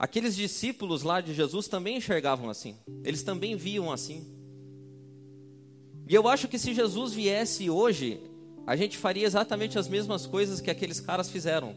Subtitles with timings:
[0.00, 2.74] Aqueles discípulos lá de Jesus também enxergavam assim.
[3.04, 4.26] Eles também viam assim.
[6.08, 8.18] E eu acho que se Jesus viesse hoje,
[8.66, 11.74] a gente faria exatamente as mesmas coisas que aqueles caras fizeram.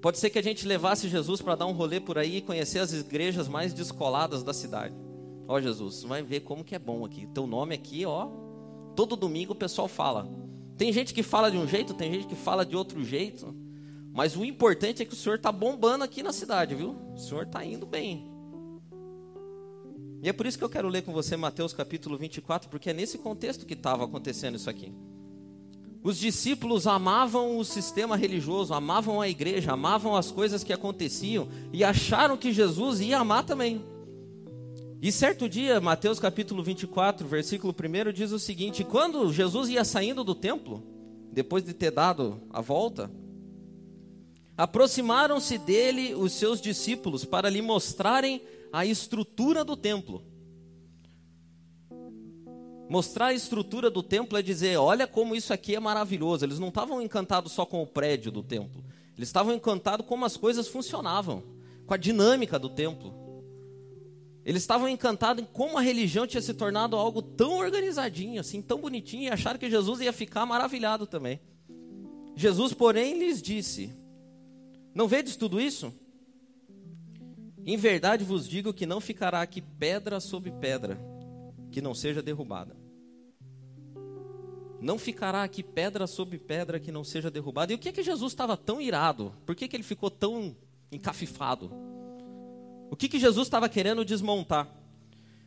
[0.00, 2.78] Pode ser que a gente levasse Jesus para dar um rolê por aí e conhecer
[2.78, 4.94] as igrejas mais descoladas da cidade.
[5.48, 7.26] Ó Jesus, vai ver como que é bom aqui.
[7.34, 8.28] Teu nome aqui, ó.
[8.94, 10.28] Todo domingo o pessoal fala.
[10.78, 13.63] Tem gente que fala de um jeito, tem gente que fala de outro jeito.
[14.14, 16.94] Mas o importante é que o senhor está bombando aqui na cidade, viu?
[17.16, 18.30] O senhor está indo bem.
[20.22, 22.92] E é por isso que eu quero ler com você Mateus capítulo 24, porque é
[22.92, 24.94] nesse contexto que estava acontecendo isso aqui.
[26.00, 31.82] Os discípulos amavam o sistema religioso, amavam a igreja, amavam as coisas que aconteciam e
[31.82, 33.84] acharam que Jesus ia amar também.
[35.02, 40.22] E certo dia, Mateus capítulo 24, versículo 1 diz o seguinte: Quando Jesus ia saindo
[40.22, 40.84] do templo,
[41.32, 43.10] depois de ter dado a volta,
[44.56, 48.40] Aproximaram-se dele os seus discípulos para lhe mostrarem
[48.72, 50.22] a estrutura do templo.
[52.88, 56.44] Mostrar a estrutura do templo é dizer: olha como isso aqui é maravilhoso.
[56.44, 58.84] Eles não estavam encantados só com o prédio do templo,
[59.16, 61.42] eles estavam encantados como as coisas funcionavam,
[61.86, 63.12] com a dinâmica do templo.
[64.44, 68.78] Eles estavam encantados em como a religião tinha se tornado algo tão organizadinho, assim, tão
[68.78, 71.40] bonitinho, e acharam que Jesus ia ficar maravilhado também.
[72.36, 74.03] Jesus, porém, lhes disse:
[74.94, 75.92] não vedes tudo isso?
[77.66, 80.98] Em verdade vos digo que não ficará aqui pedra sobre pedra
[81.72, 82.76] que não seja derrubada.
[84.80, 87.72] Não ficará aqui pedra sobre pedra que não seja derrubada.
[87.72, 89.34] E o que é que Jesus estava tão irado?
[89.46, 90.54] Por que, que ele ficou tão
[90.92, 91.72] encafifado?
[92.90, 94.68] O que, que Jesus estava querendo desmontar?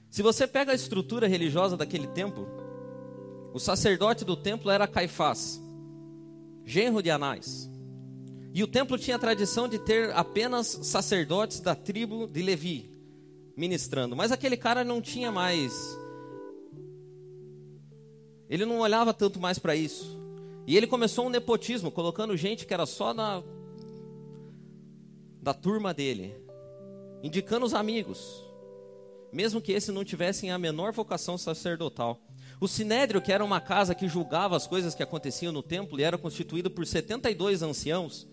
[0.10, 2.48] Se você pega a estrutura religiosa daquele tempo,
[3.54, 5.62] o sacerdote do templo era Caifás,
[6.66, 7.70] genro de Anás.
[8.58, 12.90] E o templo tinha a tradição de ter apenas sacerdotes da tribo de Levi
[13.56, 14.16] ministrando.
[14.16, 15.96] Mas aquele cara não tinha mais.
[18.50, 20.20] Ele não olhava tanto mais para isso.
[20.66, 23.44] E ele começou um nepotismo, colocando gente que era só da,
[25.40, 26.34] da turma dele,
[27.22, 28.44] indicando os amigos,
[29.32, 32.20] mesmo que esses não tivessem a menor vocação sacerdotal.
[32.60, 36.04] O sinédrio, que era uma casa que julgava as coisas que aconteciam no templo e
[36.04, 38.28] era constituído por 72 anciãos,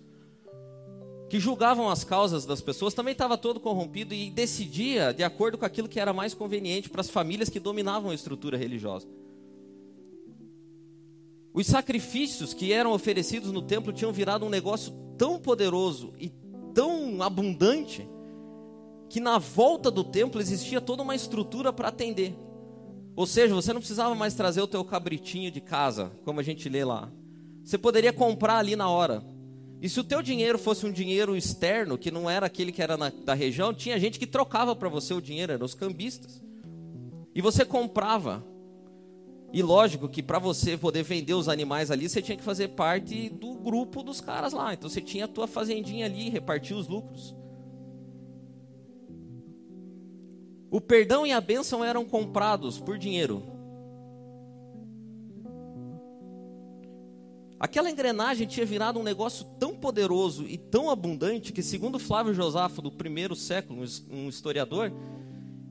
[1.29, 5.65] que julgavam as causas das pessoas, também estava todo corrompido e decidia de acordo com
[5.65, 9.07] aquilo que era mais conveniente para as famílias que dominavam a estrutura religiosa.
[11.53, 16.33] Os sacrifícios que eram oferecidos no templo tinham virado um negócio tão poderoso e
[16.75, 18.09] tão abundante
[19.09, 22.37] que na volta do templo existia toda uma estrutura para atender.
[23.15, 26.69] Ou seja, você não precisava mais trazer o teu cabritinho de casa, como a gente
[26.69, 27.13] lê lá.
[27.63, 29.25] Você poderia comprar ali na hora.
[29.85, 32.97] E se o teu dinheiro fosse um dinheiro externo, que não era aquele que era
[32.97, 36.43] na, da região, tinha gente que trocava para você o dinheiro, eram os cambistas.
[37.35, 38.43] E você comprava.
[39.53, 43.29] E lógico que para você poder vender os animais ali, você tinha que fazer parte
[43.29, 44.73] do grupo dos caras lá.
[44.73, 47.37] Então você tinha a tua fazendinha ali, repartia os lucros.
[50.71, 53.54] O perdão e a bênção eram comprados por dinheiro.
[57.65, 62.83] Aquela engrenagem tinha virado um negócio tão poderoso e tão abundante que, segundo Flávio Josafo,
[62.83, 64.93] do primeiro século, um historiador,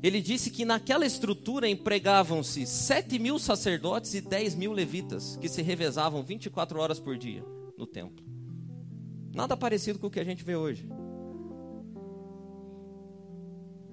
[0.02, 5.62] ele disse que naquela estrutura empregavam-se 7 mil sacerdotes e 10 mil levitas, que se
[5.62, 7.46] revezavam 24 horas por dia
[7.78, 8.26] no templo.
[9.32, 10.90] Nada parecido com o que a gente vê hoje.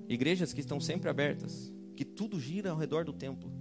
[0.09, 3.60] Igrejas que estão sempre abertas, que tudo gira ao redor do templo.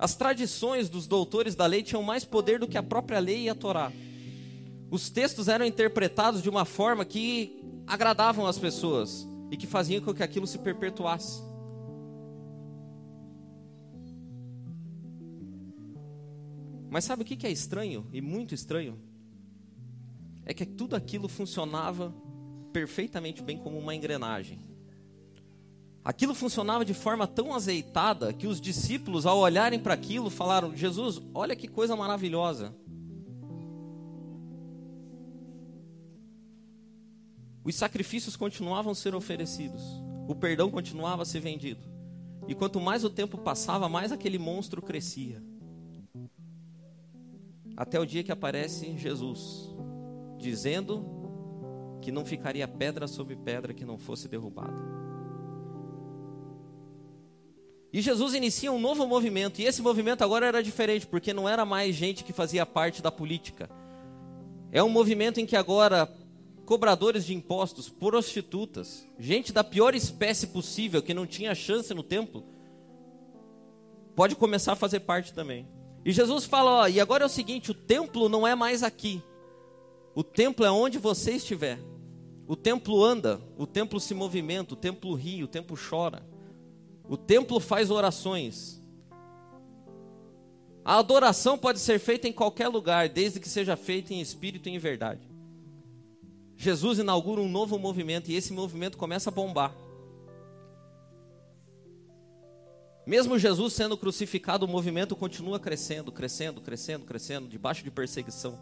[0.00, 3.48] As tradições dos doutores da lei tinham mais poder do que a própria lei e
[3.50, 3.92] a Torá.
[4.90, 10.14] Os textos eram interpretados de uma forma que agradavam as pessoas e que faziam com
[10.14, 11.42] que aquilo se perpetuasse.
[16.88, 18.98] Mas sabe o que é estranho e muito estranho?
[20.46, 22.10] É que tudo aquilo funcionava
[22.72, 24.69] perfeitamente bem como uma engrenagem.
[26.02, 31.20] Aquilo funcionava de forma tão azeitada que os discípulos, ao olharem para aquilo, falaram: Jesus,
[31.34, 32.74] olha que coisa maravilhosa.
[37.62, 39.82] Os sacrifícios continuavam a ser oferecidos,
[40.26, 41.82] o perdão continuava a ser vendido.
[42.48, 45.42] E quanto mais o tempo passava, mais aquele monstro crescia.
[47.76, 49.70] Até o dia que aparece Jesus,
[50.38, 51.04] dizendo
[52.00, 54.74] que não ficaria pedra sobre pedra que não fosse derrubada.
[57.92, 61.64] E Jesus inicia um novo movimento, e esse movimento agora era diferente, porque não era
[61.64, 63.68] mais gente que fazia parte da política.
[64.70, 66.08] É um movimento em que agora
[66.64, 72.44] cobradores de impostos, prostitutas, gente da pior espécie possível que não tinha chance no templo,
[74.14, 75.66] pode começar a fazer parte também.
[76.04, 79.20] E Jesus fala: ó, e agora é o seguinte: o templo não é mais aqui,
[80.14, 81.80] o templo é onde você estiver.
[82.46, 86.24] O templo anda, o templo se movimenta, o templo ri, o templo chora.
[87.10, 88.80] O templo faz orações.
[90.84, 94.72] A adoração pode ser feita em qualquer lugar, desde que seja feita em espírito e
[94.72, 95.28] em verdade.
[96.56, 99.74] Jesus inaugura um novo movimento e esse movimento começa a bombar.
[103.04, 108.56] Mesmo Jesus sendo crucificado, o movimento continua crescendo, crescendo, crescendo, crescendo, debaixo de perseguição.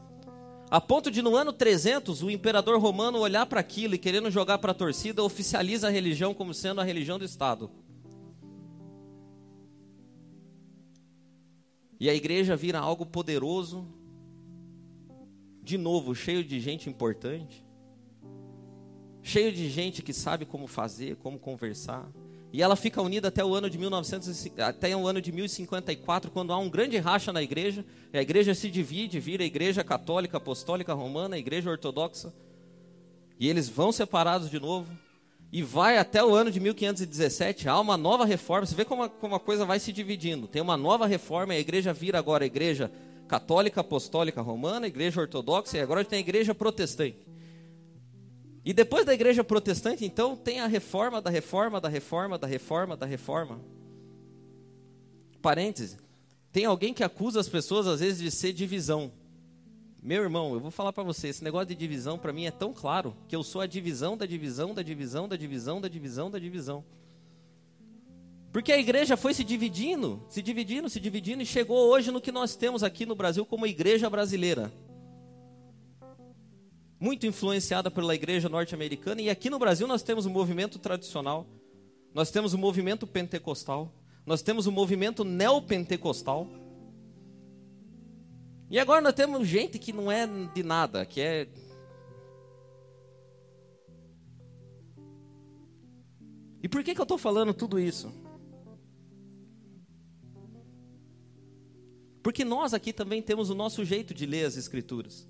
[0.71, 4.56] A ponto de no ano 300 o imperador romano olhar para aquilo e querendo jogar
[4.56, 7.71] para a torcida, oficializa a religião como sendo a religião do Estado.
[12.00, 13.87] E a igreja vira algo poderoso,
[15.62, 17.65] de novo, cheio de gente importante,
[19.23, 22.09] cheio de gente que sabe como fazer, como conversar.
[22.53, 26.53] E ela fica unida até o ano de 1900, até o ano de 1054, quando
[26.53, 27.85] há um grande racha na igreja.
[28.12, 32.33] a igreja se divide, vira a igreja católica, apostólica, romana, a igreja ortodoxa.
[33.39, 34.91] E eles vão separados de novo.
[35.50, 38.67] E vai até o ano de 1517, há uma nova reforma.
[38.67, 40.47] Você vê como a, como a coisa vai se dividindo.
[40.47, 42.91] Tem uma nova reforma, a igreja vira agora a igreja
[43.27, 47.27] católica, apostólica, romana, a igreja ortodoxa, e agora tem a igreja protestante.
[48.65, 52.97] E depois da igreja protestante, então, tem a reforma da reforma da reforma da reforma
[52.97, 53.61] da reforma.
[55.41, 55.97] Parêntese.
[56.53, 59.12] Tem alguém que acusa as pessoas, às vezes, de ser divisão.
[60.00, 62.73] Meu irmão, eu vou falar para você, esse negócio de divisão para mim é tão
[62.73, 66.39] claro que eu sou a divisão da divisão da divisão da divisão da divisão da
[66.39, 66.85] divisão.
[68.53, 72.33] Porque a igreja foi se dividindo, se dividindo, se dividindo e chegou hoje no que
[72.33, 74.73] nós temos aqui no Brasil como igreja brasileira
[77.00, 81.47] muito influenciada pela igreja norte-americana, e aqui no Brasil nós temos o um movimento tradicional,
[82.12, 83.93] nós temos o um movimento pentecostal,
[84.27, 86.49] nós temos o um movimento neopentecostal.
[88.70, 91.49] E agora nós temos gente que não é de nada, que é.
[96.62, 98.12] E por que, que eu estou falando tudo isso?
[102.23, 105.26] Porque nós aqui também temos o nosso jeito de ler as Escrituras.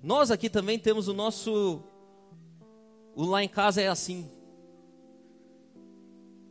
[0.00, 1.82] Nós aqui também temos o nosso.
[3.16, 4.30] O lá em casa é assim.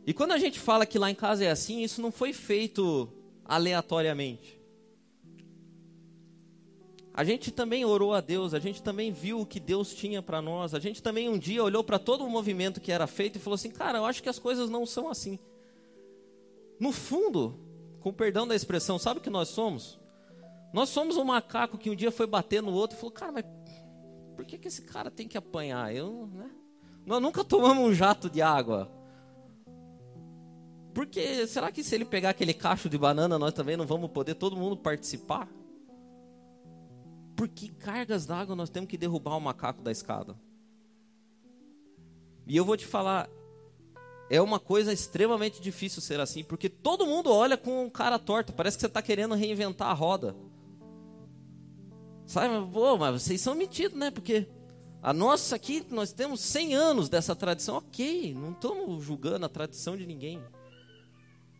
[0.06, 3.08] E quando a gente fala que lá em casa é assim, isso não foi feito
[3.42, 4.53] aleatoriamente.
[7.16, 10.42] A gente também orou a Deus, a gente também viu o que Deus tinha para
[10.42, 13.40] nós, a gente também um dia olhou para todo o movimento que era feito e
[13.40, 15.38] falou assim: cara, eu acho que as coisas não são assim.
[16.80, 17.56] No fundo,
[18.00, 19.96] com perdão da expressão, sabe o que nós somos?
[20.72, 23.44] Nós somos um macaco que um dia foi bater no outro e falou, cara, mas
[24.34, 25.94] por que, que esse cara tem que apanhar?
[25.94, 26.50] Eu, né?
[27.06, 28.90] Nós nunca tomamos um jato de água.
[30.92, 34.34] Porque será que se ele pegar aquele cacho de banana, nós também não vamos poder
[34.34, 35.48] todo mundo participar?
[37.36, 40.36] Por que cargas d'água nós temos que derrubar o macaco da escada?
[42.46, 43.28] E eu vou te falar,
[44.28, 48.76] é uma coisa extremamente difícil ser assim, porque todo mundo olha com cara torta, parece
[48.76, 50.36] que você está querendo reinventar a roda.
[52.26, 54.10] Sabe, pô, mas vocês são metidos, né?
[54.10, 54.48] Porque
[55.02, 57.76] a nossa aqui, nós temos 100 anos dessa tradição.
[57.76, 60.42] Ok, não estamos julgando a tradição de ninguém.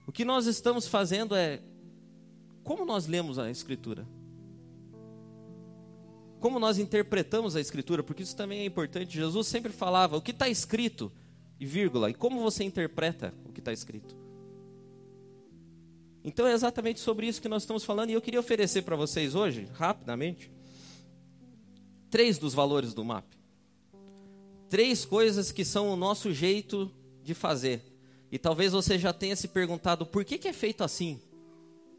[0.06, 1.60] O que nós estamos fazendo é
[2.62, 4.06] como nós lemos a Escritura.
[6.44, 9.16] Como nós interpretamos a Escritura, porque isso também é importante.
[9.16, 11.10] Jesus sempre falava o que está escrito,
[11.58, 14.14] e vírgula, e como você interpreta o que está escrito.
[16.22, 19.34] Então é exatamente sobre isso que nós estamos falando, e eu queria oferecer para vocês
[19.34, 20.52] hoje, rapidamente,
[22.10, 23.24] três dos valores do MAP.
[24.68, 26.90] Três coisas que são o nosso jeito
[27.22, 27.80] de fazer.
[28.30, 31.18] E talvez você já tenha se perguntado por que, que é feito assim.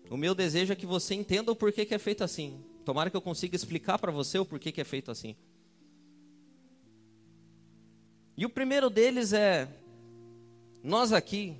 [0.07, 2.63] O meu desejo é que você entenda o porquê que é feito assim.
[2.85, 5.35] Tomara que eu consiga explicar para você o porquê que é feito assim.
[8.37, 9.67] E o primeiro deles é:
[10.81, 11.57] nós aqui,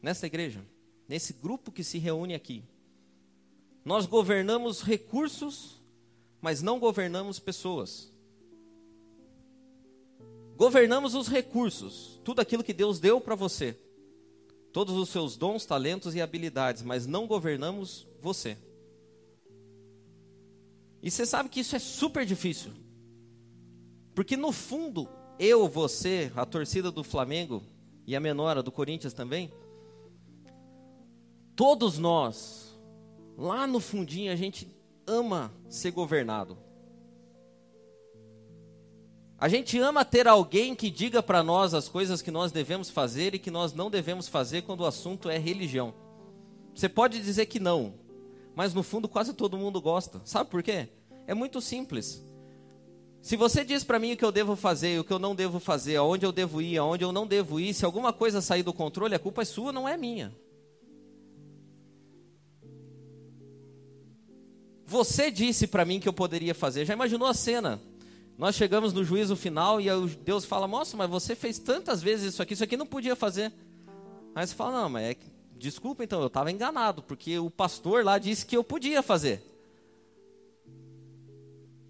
[0.00, 0.64] nessa igreja,
[1.06, 2.62] nesse grupo que se reúne aqui,
[3.84, 5.78] nós governamos recursos
[6.40, 8.12] mas não governamos pessoas.
[10.56, 13.78] Governamos os recursos, tudo aquilo que Deus deu para você,
[14.72, 18.56] todos os seus dons, talentos e habilidades, mas não governamos você.
[21.02, 22.72] E você sabe que isso é super difícil,
[24.14, 27.62] porque no fundo, eu, você, a torcida do Flamengo
[28.06, 29.52] e a menora do Corinthians também,
[31.54, 32.76] todos nós,
[33.36, 34.66] lá no fundinho, a gente
[35.06, 36.58] ama ser governado.
[39.38, 43.36] A gente ama ter alguém que diga para nós as coisas que nós devemos fazer
[43.36, 45.94] e que nós não devemos fazer quando o assunto é religião.
[46.74, 47.94] Você pode dizer que não,
[48.58, 50.20] mas no fundo quase todo mundo gosta.
[50.24, 50.88] Sabe por quê?
[51.28, 52.26] É muito simples.
[53.22, 55.60] Se você diz para mim o que eu devo fazer, o que eu não devo
[55.60, 58.72] fazer, aonde eu devo ir, aonde eu não devo ir, se alguma coisa sair do
[58.72, 60.36] controle, a culpa é sua, não é minha.
[64.84, 66.84] Você disse para mim que eu poderia fazer.
[66.84, 67.80] Já imaginou a cena?
[68.36, 69.86] Nós chegamos no juízo final e
[70.24, 73.52] Deus fala: Nossa, mas você fez tantas vezes isso aqui, isso aqui não podia fazer.
[74.34, 78.04] Aí você fala: Não, mas é que, desculpa então, eu estava enganado, porque o pastor
[78.04, 79.42] lá disse que eu podia fazer.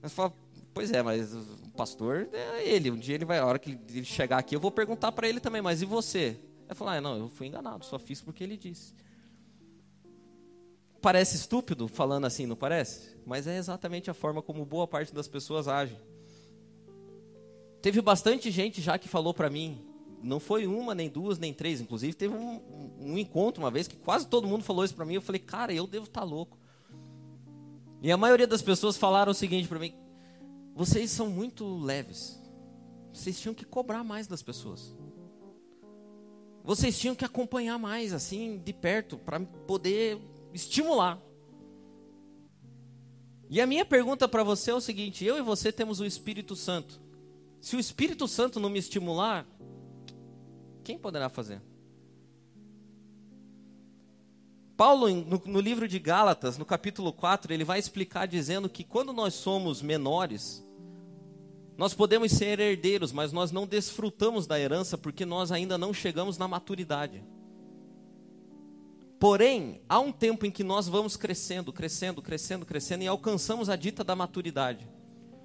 [0.02, 0.32] Você fala:
[0.72, 2.90] Pois é, mas o pastor é ele.
[2.90, 5.40] Um dia ele vai, a hora que ele chegar aqui, eu vou perguntar para ele
[5.40, 6.38] também: Mas e você?
[6.66, 8.94] Ele fala: ah, Não, eu fui enganado, só fiz porque ele disse.
[11.00, 13.16] Parece estúpido falando assim, não parece?
[13.24, 15.96] Mas é exatamente a forma como boa parte das pessoas agem.
[17.80, 19.80] Teve bastante gente já que falou para mim,
[20.22, 22.60] não foi uma, nem duas, nem três, inclusive teve um,
[22.98, 25.14] um encontro uma vez que quase todo mundo falou isso para mim.
[25.14, 26.58] Eu falei, cara, eu devo estar tá louco.
[28.02, 29.94] E a maioria das pessoas falaram o seguinte para mim:
[30.74, 32.40] vocês são muito leves.
[33.12, 34.94] Vocês tinham que cobrar mais das pessoas.
[36.62, 40.20] Vocês tinham que acompanhar mais, assim, de perto, para poder
[40.52, 41.20] estimular.
[43.50, 46.54] E a minha pergunta para você é o seguinte: eu e você temos o Espírito
[46.54, 47.00] Santo.
[47.60, 49.46] Se o Espírito Santo não me estimular,
[50.88, 51.60] quem poderá fazer?
[54.74, 55.06] Paulo,
[55.44, 59.82] no, livro de Gálatas, no capítulo 4, ele vai explicar dizendo que quando nós somos
[59.82, 60.66] menores,
[61.76, 66.38] nós podemos ser herdeiros, mas nós não desfrutamos da herança porque nós ainda não chegamos
[66.38, 67.22] na maturidade.
[69.20, 73.76] Porém, há um tempo em que nós vamos crescendo, crescendo, crescendo, crescendo e alcançamos a
[73.76, 74.88] dita da maturidade.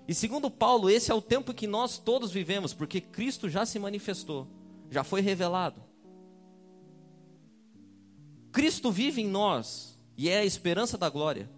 [0.08, 3.78] E segundo Paulo, esse é o tempo que nós todos vivemos, porque Cristo já se
[3.78, 4.48] manifestou,
[4.94, 5.82] já foi revelado.
[8.52, 11.50] Cristo vive em nós e é a esperança da glória.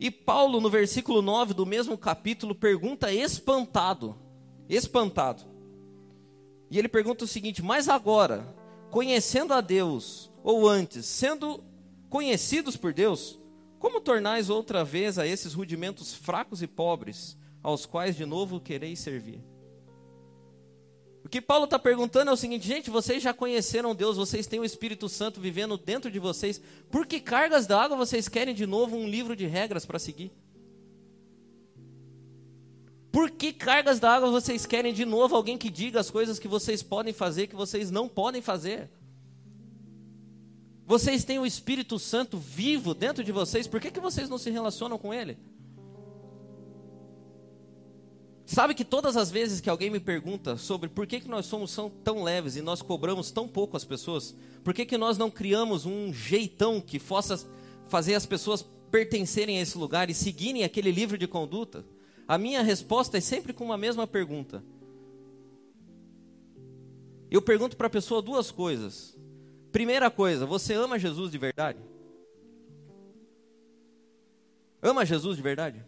[0.00, 4.18] E Paulo, no versículo 9 do mesmo capítulo, pergunta espantado,
[4.68, 5.44] espantado.
[6.68, 8.52] E ele pergunta o seguinte: Mas agora,
[8.90, 11.62] conhecendo a Deus, ou antes, sendo
[12.10, 13.38] conhecidos por Deus,
[13.78, 18.98] como tornais outra vez a esses rudimentos fracos e pobres, aos quais de novo quereis
[18.98, 19.51] servir?
[21.32, 24.66] Que Paulo está perguntando é o seguinte, gente, vocês já conheceram Deus, vocês têm o
[24.66, 26.60] Espírito Santo vivendo dentro de vocês,
[26.90, 30.30] por que cargas d'água vocês querem de novo um livro de regras para seguir?
[33.10, 36.82] Por que cargas d'água vocês querem de novo alguém que diga as coisas que vocês
[36.82, 38.90] podem fazer, que vocês não podem fazer?
[40.84, 44.50] Vocês têm o Espírito Santo vivo dentro de vocês, por que, que vocês não se
[44.50, 45.38] relacionam com Ele?
[48.52, 51.74] Sabe que todas as vezes que alguém me pergunta sobre por que, que nós somos
[52.04, 55.86] tão leves e nós cobramos tão pouco as pessoas, por que, que nós não criamos
[55.86, 57.48] um jeitão que possa
[57.88, 61.82] fazer as pessoas pertencerem a esse lugar e seguirem aquele livro de conduta?
[62.28, 64.62] A minha resposta é sempre com uma mesma pergunta.
[67.30, 69.16] Eu pergunto para a pessoa duas coisas.
[69.72, 71.78] Primeira coisa, você ama Jesus de verdade?
[74.82, 75.82] Ama Jesus de verdade?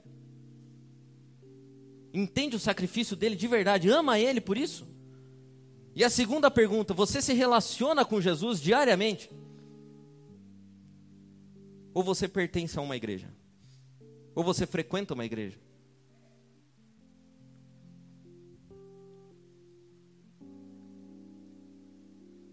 [2.17, 3.91] Entende o sacrifício dele de verdade?
[3.91, 4.87] Ama ele por isso?
[5.97, 9.29] E a segunda pergunta, você se relaciona com Jesus diariamente?
[11.93, 13.29] Ou você pertence a uma igreja?
[14.33, 15.59] Ou você frequenta uma igreja?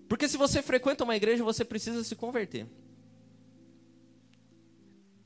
[0.08, 2.68] Porque se você frequenta uma igreja, você precisa se converter.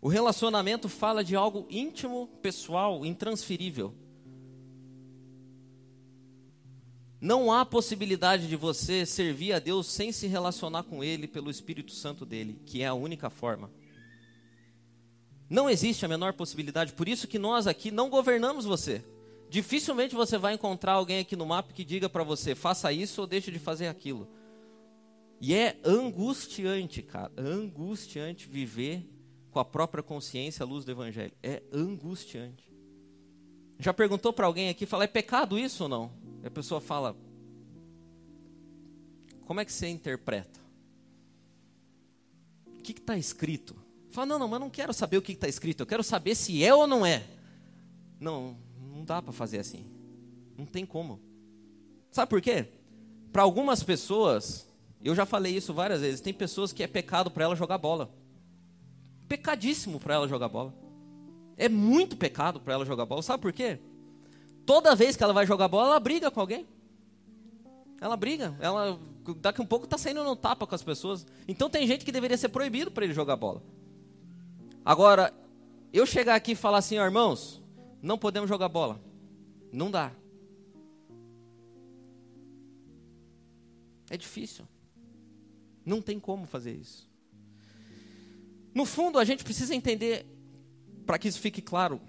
[0.01, 3.95] O relacionamento fala de algo íntimo, pessoal, intransferível.
[7.25, 11.91] Não há possibilidade de você servir a Deus sem se relacionar com Ele pelo Espírito
[11.91, 13.71] Santo dele, que é a única forma.
[15.49, 19.03] Não existe a menor possibilidade, por isso que nós aqui não governamos você.
[19.49, 23.25] Dificilmente você vai encontrar alguém aqui no mapa que diga para você, faça isso ou
[23.25, 24.27] deixe de fazer aquilo.
[25.41, 29.03] E é angustiante, cara, angustiante viver
[29.49, 31.33] com a própria consciência à luz do Evangelho.
[31.41, 32.71] É angustiante.
[33.79, 36.24] Já perguntou para alguém aqui, fala, é pecado isso ou não?
[36.45, 37.17] E a pessoa fala,
[39.47, 40.59] como é que você interpreta?
[42.67, 43.75] O que está escrito?
[44.11, 46.63] Fala, não, não, mas não quero saber o que está escrito, eu quero saber se
[46.63, 47.23] é ou não é.
[48.19, 49.87] Não, não dá para fazer assim.
[50.55, 51.19] Não tem como.
[52.11, 52.67] Sabe por quê?
[53.31, 54.67] Para algumas pessoas,
[55.03, 56.21] eu já falei isso várias vezes.
[56.21, 58.13] Tem pessoas que é pecado para ela jogar bola.
[59.27, 60.75] Pecadíssimo para ela jogar bola.
[61.57, 63.23] É muito pecado para ela jogar bola.
[63.23, 63.79] Sabe por quê?
[64.65, 66.65] Toda vez que ela vai jogar bola, ela briga com alguém.
[68.01, 68.55] Ela briga.
[68.59, 68.99] Ela
[69.39, 71.25] daqui a um pouco está saindo no tapa com as pessoas.
[71.47, 73.61] Então tem gente que deveria ser proibido para ele jogar bola.
[74.83, 75.33] Agora,
[75.93, 77.61] eu chegar aqui e falar assim, oh, irmãos,
[78.01, 79.01] não podemos jogar bola.
[79.71, 80.11] Não dá.
[84.09, 84.65] É difícil.
[85.85, 87.09] Não tem como fazer isso.
[88.73, 90.25] No fundo, a gente precisa entender,
[91.05, 92.01] para que isso fique claro,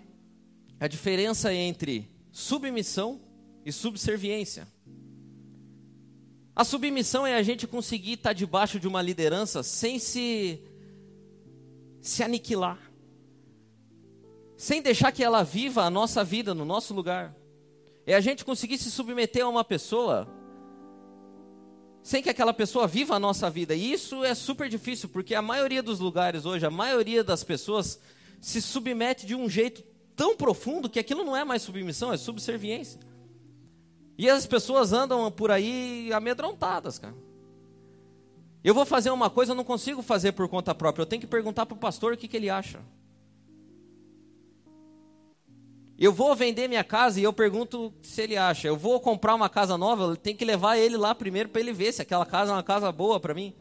[0.80, 3.18] a diferença entre submissão
[3.64, 4.68] e subserviência.
[6.54, 10.60] A submissão é a gente conseguir estar debaixo de uma liderança sem se
[12.02, 12.78] se aniquilar.
[14.54, 17.34] Sem deixar que ela viva a nossa vida no nosso lugar.
[18.04, 20.28] É a gente conseguir se submeter a uma pessoa
[22.02, 23.74] sem que aquela pessoa viva a nossa vida.
[23.74, 27.98] E isso é super difícil, porque a maioria dos lugares hoje, a maioria das pessoas
[28.42, 32.98] se submete de um jeito tão profundo que aquilo não é mais submissão, é subserviência.
[34.18, 37.14] E as pessoas andam por aí amedrontadas, cara.
[38.64, 41.02] Eu vou fazer uma coisa, eu não consigo fazer por conta própria.
[41.02, 42.80] Eu tenho que perguntar para o pastor o que, que ele acha.
[45.98, 48.66] Eu vou vender minha casa e eu pergunto se ele acha.
[48.66, 51.72] Eu vou comprar uma casa nova, eu tenho que levar ele lá primeiro para ele
[51.72, 53.54] ver se aquela casa é uma casa boa para mim.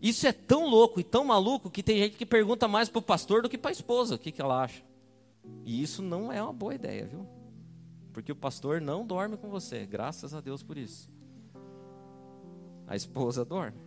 [0.00, 3.02] Isso é tão louco e tão maluco que tem gente que pergunta mais para o
[3.02, 4.82] pastor do que para a esposa o que, que ela acha.
[5.64, 7.26] E isso não é uma boa ideia, viu?
[8.12, 11.10] Porque o pastor não dorme com você, graças a Deus por isso.
[12.86, 13.80] A esposa dorme.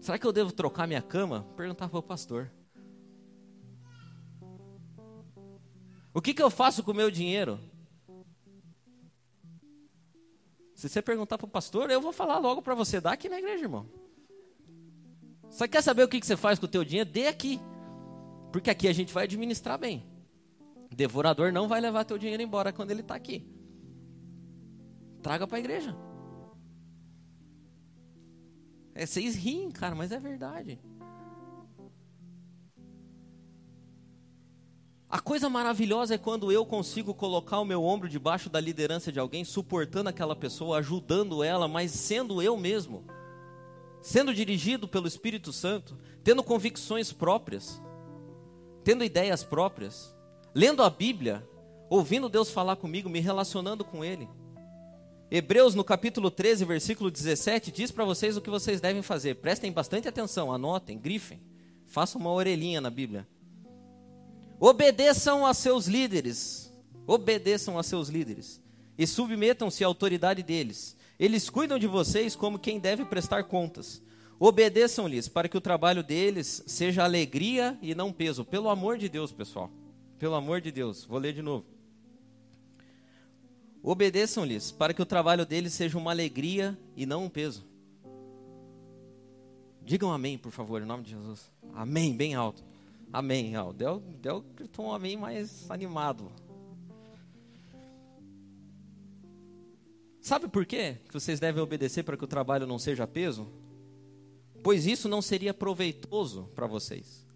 [0.00, 1.46] Será que eu devo trocar minha cama?
[1.56, 2.50] Perguntar para o pastor.
[6.12, 7.60] O que, que eu faço com o meu dinheiro?
[10.74, 13.00] Se você perguntar para o pastor, eu vou falar logo para você.
[13.00, 13.86] Dá aqui na igreja, irmão.
[15.50, 17.10] Você quer saber o que, que você faz com o teu dinheiro?
[17.10, 17.60] Dê aqui.
[18.50, 20.04] Porque aqui a gente vai administrar bem.
[20.90, 23.46] Devorador não vai levar teu dinheiro embora quando ele está aqui.
[25.22, 25.96] Traga para a igreja.
[28.94, 30.80] É, vocês riem, cara, mas é verdade.
[35.08, 39.18] A coisa maravilhosa é quando eu consigo colocar o meu ombro debaixo da liderança de
[39.18, 43.04] alguém, suportando aquela pessoa, ajudando ela, mas sendo eu mesmo,
[44.00, 47.82] sendo dirigido pelo Espírito Santo, tendo convicções próprias,
[48.90, 50.12] tendo ideias próprias,
[50.52, 51.48] lendo a Bíblia,
[51.88, 54.28] ouvindo Deus falar comigo, me relacionando com Ele.
[55.30, 59.36] Hebreus, no capítulo 13, versículo 17, diz para vocês o que vocês devem fazer.
[59.36, 61.40] Prestem bastante atenção, anotem, grifem,
[61.86, 63.28] façam uma orelhinha na Bíblia.
[64.58, 66.74] Obedeçam a seus líderes.
[67.06, 68.60] Obedeçam a seus líderes.
[68.98, 70.96] E submetam-se à autoridade deles.
[71.16, 74.02] Eles cuidam de vocês como quem deve prestar contas.
[74.42, 78.42] Obedeçam-lhes para que o trabalho deles seja alegria e não peso.
[78.42, 79.70] Pelo amor de Deus, pessoal.
[80.18, 81.04] Pelo amor de Deus.
[81.04, 81.66] Vou ler de novo.
[83.82, 87.66] Obedeçam-lhes para que o trabalho deles seja uma alegria e não um peso.
[89.82, 91.52] Digam amém, por favor, em nome de Jesus.
[91.74, 92.64] Amém, bem alto.
[93.12, 93.54] Amém.
[93.58, 94.42] O Del, Del
[94.78, 96.32] um amém mais animado.
[100.18, 103.59] Sabe por quê que vocês devem obedecer para que o trabalho não seja peso?
[104.62, 107.26] Pois isso não seria proveitoso para vocês.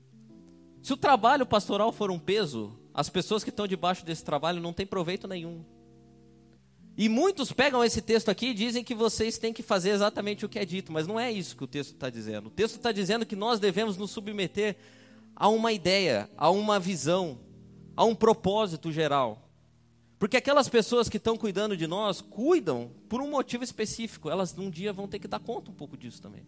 [0.82, 4.72] Se o trabalho pastoral for um peso, as pessoas que estão debaixo desse trabalho não
[4.72, 5.64] têm proveito nenhum.
[6.96, 10.48] E muitos pegam esse texto aqui e dizem que vocês têm que fazer exatamente o
[10.48, 12.46] que é dito, mas não é isso que o texto está dizendo.
[12.46, 14.76] O texto está dizendo que nós devemos nos submeter
[15.34, 17.40] a uma ideia, a uma visão,
[17.96, 19.48] a um propósito geral.
[20.18, 24.30] Porque aquelas pessoas que estão cuidando de nós, cuidam por um motivo específico.
[24.30, 26.44] Elas um dia vão ter que dar conta um pouco disso também.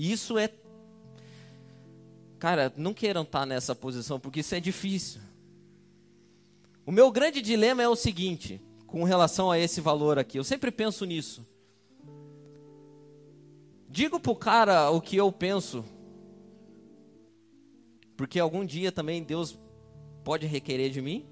[0.00, 0.50] E isso é.
[2.38, 5.20] Cara, não queiram estar nessa posição, porque isso é difícil.
[6.86, 10.38] O meu grande dilema é o seguinte, com relação a esse valor aqui.
[10.38, 11.46] Eu sempre penso nisso.
[13.90, 15.84] Digo pro cara o que eu penso
[18.16, 19.58] porque algum dia também Deus
[20.24, 21.26] pode requerer de mim.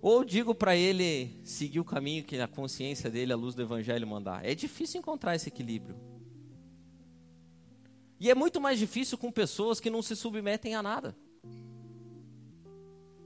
[0.00, 4.06] Ou digo para ele seguir o caminho que a consciência dele, a luz do evangelho
[4.06, 4.44] mandar.
[4.44, 6.09] É difícil encontrar esse equilíbrio.
[8.20, 11.16] E é muito mais difícil com pessoas que não se submetem a nada.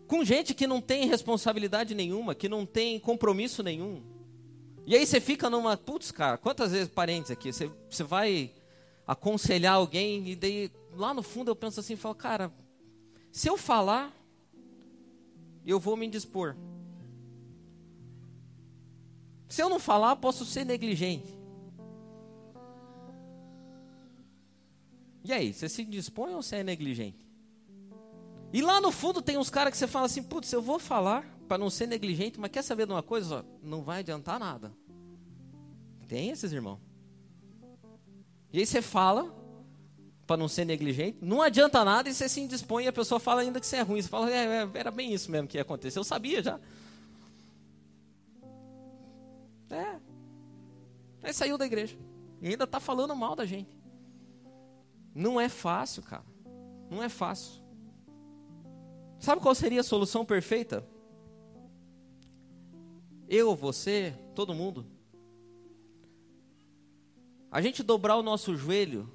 [0.06, 4.00] Com gente que não tem responsabilidade nenhuma, que não tem compromisso nenhum.
[4.86, 5.76] E aí você fica numa.
[5.76, 7.52] Putz, cara, quantas vezes parentes aqui?
[7.52, 8.52] Você, você vai
[9.04, 12.52] aconselhar alguém e daí lá no fundo eu penso assim, falo, cara,
[13.32, 14.14] se eu falar,
[15.66, 16.54] eu vou me indispor.
[19.48, 21.33] Se eu não falar, posso ser negligente.
[25.24, 27.26] E aí, você se dispõe ou você é negligente?
[28.52, 31.26] E lá no fundo tem uns caras que você fala assim, putz, eu vou falar
[31.48, 33.44] para não ser negligente, mas quer saber de uma coisa?
[33.62, 34.72] Não vai adiantar nada.
[36.06, 36.78] Tem esses irmãos.
[38.52, 39.34] E aí você fala,
[40.26, 43.40] para não ser negligente, não adianta nada e você se indispõe e a pessoa fala
[43.40, 44.00] ainda que você é ruim.
[44.00, 46.60] Você fala, é, é, era bem isso mesmo que ia acontecer, eu sabia já.
[49.70, 49.98] É.
[51.22, 51.96] Aí saiu da igreja.
[52.40, 53.83] E ainda está falando mal da gente.
[55.14, 56.24] Não é fácil, cara.
[56.90, 57.62] Não é fácil.
[59.18, 60.86] Sabe qual seria a solução perfeita?
[63.28, 64.86] Eu, você, todo mundo.
[67.50, 69.10] A gente dobrar o nosso joelho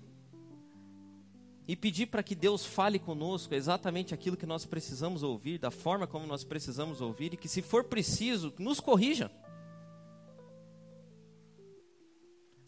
[1.68, 6.08] e pedir para que Deus fale conosco exatamente aquilo que nós precisamos ouvir, da forma
[6.08, 9.30] como nós precisamos ouvir, e que, se for preciso, nos corrija.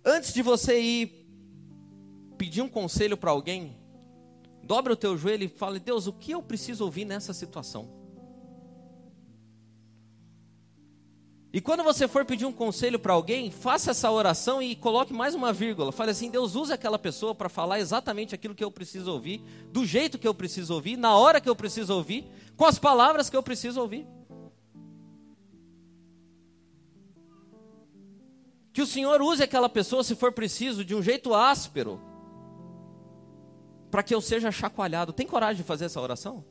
[0.05, 1.20] Antes de você ir
[2.51, 3.77] pedir um conselho para alguém,
[4.61, 7.87] dobre o teu joelho e fale: Deus, o que eu preciso ouvir nessa situação?
[11.53, 15.33] E quando você for pedir um conselho para alguém, faça essa oração e coloque mais
[15.33, 15.93] uma vírgula.
[15.93, 19.85] Fale assim: Deus use aquela pessoa para falar exatamente aquilo que eu preciso ouvir, do
[19.85, 23.37] jeito que eu preciso ouvir, na hora que eu preciso ouvir, com as palavras que
[23.37, 24.05] eu preciso ouvir.
[28.73, 32.10] Que o Senhor use aquela pessoa, se for preciso, de um jeito áspero,
[33.91, 35.11] para que eu seja chacoalhado.
[35.11, 36.45] Tem coragem de fazer essa oração?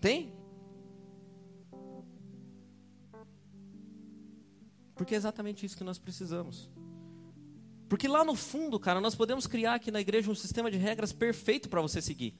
[0.00, 0.34] Tem?
[4.96, 6.68] Porque é exatamente isso que nós precisamos.
[7.88, 11.12] Porque lá no fundo, cara, nós podemos criar aqui na igreja um sistema de regras
[11.12, 12.34] perfeito para você seguir.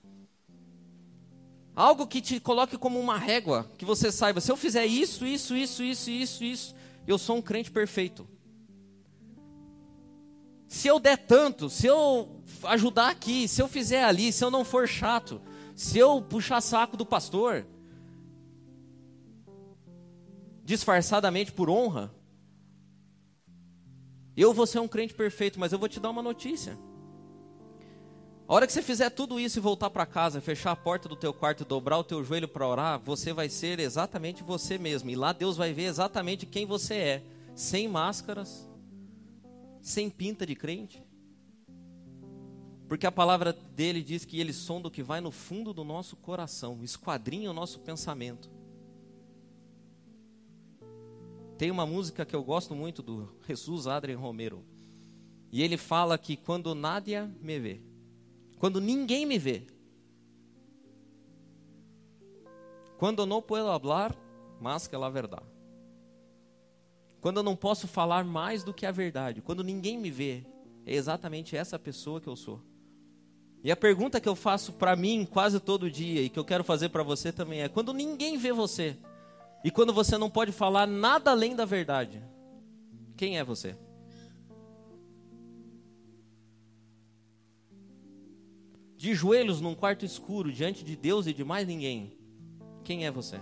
[1.74, 5.56] Algo que te coloque como uma régua, que você saiba, se eu fizer isso, isso,
[5.56, 6.74] isso, isso, isso, isso,
[7.06, 8.28] eu sou um crente perfeito.
[10.70, 14.64] Se eu der tanto, se eu ajudar aqui, se eu fizer ali, se eu não
[14.64, 15.42] for chato,
[15.74, 17.66] se eu puxar saco do pastor,
[20.62, 22.14] disfarçadamente por honra,
[24.36, 26.78] eu vou ser um crente perfeito, mas eu vou te dar uma notícia.
[28.46, 31.16] A hora que você fizer tudo isso e voltar para casa, fechar a porta do
[31.16, 35.10] teu quarto e dobrar o teu joelho para orar, você vai ser exatamente você mesmo.
[35.10, 37.22] E lá Deus vai ver exatamente quem você é,
[37.56, 38.69] sem máscaras,
[39.80, 41.02] sem pinta de crente.
[42.88, 46.16] Porque a palavra dele diz que ele sonda o que vai no fundo do nosso
[46.16, 48.50] coração, esquadrinha o nosso pensamento.
[51.56, 54.64] Tem uma música que eu gosto muito do Jesus Adrien Romero.
[55.52, 57.80] E ele fala que quando Nádia me vê,
[58.58, 59.66] quando ninguém me vê,
[62.98, 64.16] quando não posso falar
[64.60, 65.46] mais que a verdade,
[67.20, 70.44] quando eu não posso falar mais do que a verdade, quando ninguém me vê,
[70.86, 72.60] é exatamente essa pessoa que eu sou.
[73.62, 76.64] E a pergunta que eu faço para mim quase todo dia e que eu quero
[76.64, 78.96] fazer para você também é: quando ninguém vê você,
[79.62, 82.22] e quando você não pode falar nada além da verdade,
[83.16, 83.76] quem é você?
[88.96, 92.18] De joelhos num quarto escuro, diante de Deus e de mais ninguém,
[92.82, 93.38] quem é você?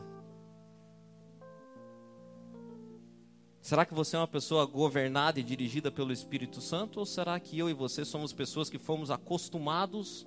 [3.69, 7.01] Será que você é uma pessoa governada e dirigida pelo Espírito Santo?
[7.01, 10.27] Ou será que eu e você somos pessoas que fomos acostumados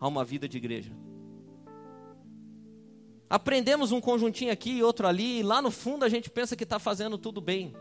[0.00, 0.92] a uma vida de igreja?
[3.30, 6.64] Aprendemos um conjuntinho aqui e outro ali, e lá no fundo a gente pensa que
[6.64, 7.72] está fazendo tudo bem.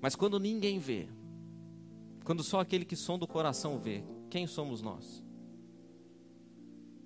[0.00, 1.08] Mas quando ninguém vê,
[2.24, 5.22] quando só aquele que som do coração vê, quem somos nós?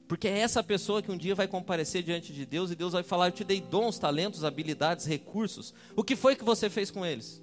[0.06, 3.02] Porque é essa pessoa que um dia vai comparecer diante de Deus e Deus vai
[3.02, 5.72] falar: Eu te dei dons, talentos, habilidades, recursos.
[5.96, 7.42] O que foi que você fez com eles?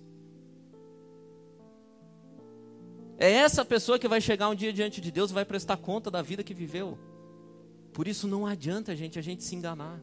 [3.18, 6.10] É essa pessoa que vai chegar um dia diante de Deus e vai prestar conta
[6.10, 6.98] da vida que viveu.
[7.94, 10.02] Por isso não adianta a gente a gente se enganar.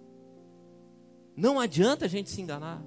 [1.37, 2.83] Não adianta a gente se enganar.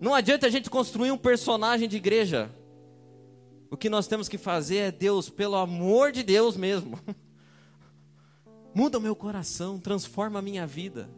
[0.00, 2.50] Não adianta a gente construir um personagem de igreja.
[3.70, 6.98] O que nós temos que fazer é Deus, pelo amor de Deus mesmo.
[8.74, 11.10] Muda o meu coração, transforma a minha vida.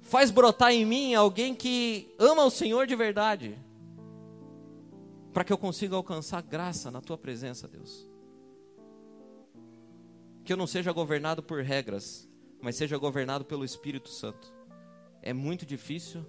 [0.00, 3.58] Faz brotar em mim alguém que ama o Senhor de verdade.
[5.32, 8.10] Para que eu consiga alcançar graça na tua presença, Deus
[10.50, 12.28] que eu não seja governado por regras,
[12.60, 14.52] mas seja governado pelo Espírito Santo.
[15.22, 16.26] É muito difícil,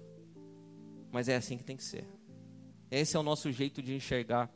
[1.10, 2.06] mas é assim que tem que ser.
[2.88, 4.48] Esse é o nosso jeito de enxergar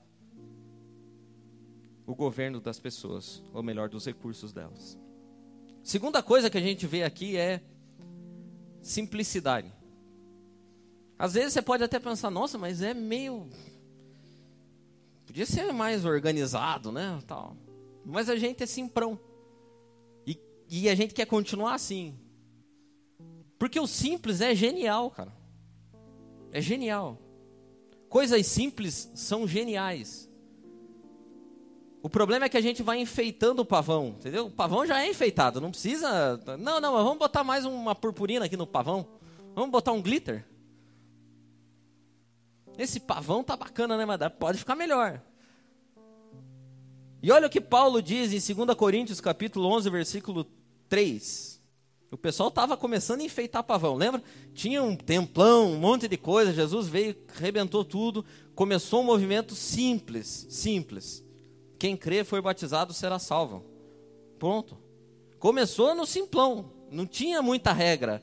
[2.06, 4.96] o governo das pessoas, ou melhor, dos recursos delas.
[5.86, 7.62] Segunda coisa que a gente vê aqui é
[8.82, 9.72] simplicidade.
[11.16, 13.48] Às vezes você pode até pensar, nossa, mas é meio
[15.24, 17.22] Podia ser mais organizado, né?
[17.24, 17.56] Tal.
[18.04, 19.16] Mas a gente é simprão.
[20.26, 20.36] E,
[20.68, 22.18] e a gente quer continuar assim.
[23.56, 25.32] Porque o simples é genial, cara.
[26.50, 27.16] É genial.
[28.08, 30.28] Coisas simples são geniais.
[32.06, 34.46] O problema é que a gente vai enfeitando o pavão, entendeu?
[34.46, 36.40] O pavão já é enfeitado, não precisa.
[36.56, 39.08] Não, não, vamos botar mais uma purpurina aqui no pavão.
[39.56, 40.46] Vamos botar um glitter.
[42.78, 45.20] Esse pavão tá bacana, né, mas pode ficar melhor.
[47.20, 50.46] E olha o que Paulo diz em 2 Coríntios, capítulo 11, versículo
[50.88, 51.60] 3.
[52.12, 54.22] O pessoal estava começando a enfeitar pavão, lembra?
[54.54, 60.46] Tinha um templão, um monte de coisa, Jesus veio, arrebentou tudo, começou um movimento simples,
[60.48, 61.25] simples.
[61.78, 63.64] Quem crê foi batizado será salvo.
[64.38, 64.78] Pronto.
[65.38, 68.22] Começou no simplão, não tinha muita regra.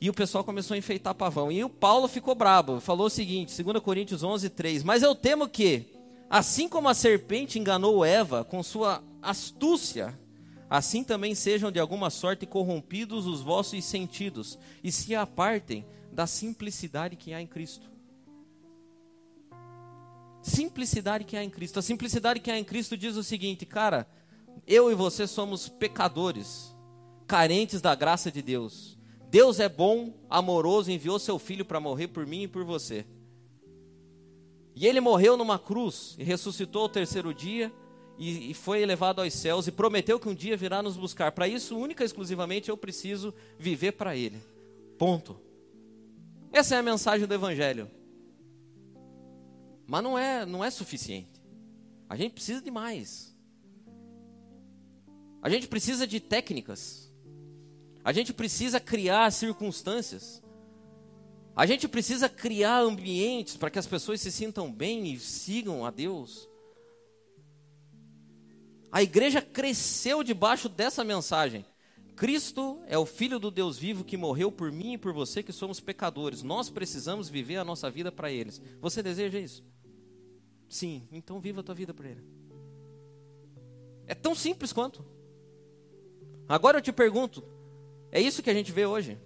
[0.00, 1.50] E o pessoal começou a enfeitar pavão.
[1.50, 4.82] E o Paulo ficou brabo, falou o seguinte, 2 Coríntios 11, 3.
[4.82, 5.86] Mas eu temo que,
[6.28, 10.18] assim como a serpente enganou Eva com sua astúcia,
[10.68, 17.16] assim também sejam de alguma sorte corrompidos os vossos sentidos e se apartem da simplicidade
[17.16, 17.95] que há em Cristo
[20.46, 21.78] simplicidade que há em Cristo.
[21.78, 24.06] A simplicidade que há em Cristo diz o seguinte, cara,
[24.66, 26.74] eu e você somos pecadores,
[27.26, 28.96] carentes da graça de Deus.
[29.28, 33.04] Deus é bom, amoroso, enviou seu filho para morrer por mim e por você.
[34.74, 37.72] E ele morreu numa cruz e ressuscitou ao terceiro dia
[38.16, 41.32] e, e foi elevado aos céus e prometeu que um dia virá nos buscar.
[41.32, 44.40] Para isso, única e exclusivamente, eu preciso viver para ele.
[44.96, 45.36] Ponto.
[46.52, 47.90] Essa é a mensagem do Evangelho.
[49.86, 51.40] Mas não é, não é suficiente.
[52.08, 53.34] A gente precisa de mais.
[55.40, 57.12] A gente precisa de técnicas.
[58.02, 60.42] A gente precisa criar circunstâncias.
[61.54, 65.90] A gente precisa criar ambientes para que as pessoas se sintam bem e sigam a
[65.90, 66.48] Deus.
[68.92, 71.64] A igreja cresceu debaixo dessa mensagem.
[72.14, 75.52] Cristo é o Filho do Deus vivo que morreu por mim e por você que
[75.52, 76.42] somos pecadores.
[76.42, 78.60] Nós precisamos viver a nossa vida para eles.
[78.80, 79.62] Você deseja isso?
[80.68, 82.22] Sim, então viva a tua vida por Ele.
[84.06, 85.04] É tão simples quanto.
[86.48, 87.42] Agora eu te pergunto:
[88.10, 89.18] é isso que a gente vê hoje?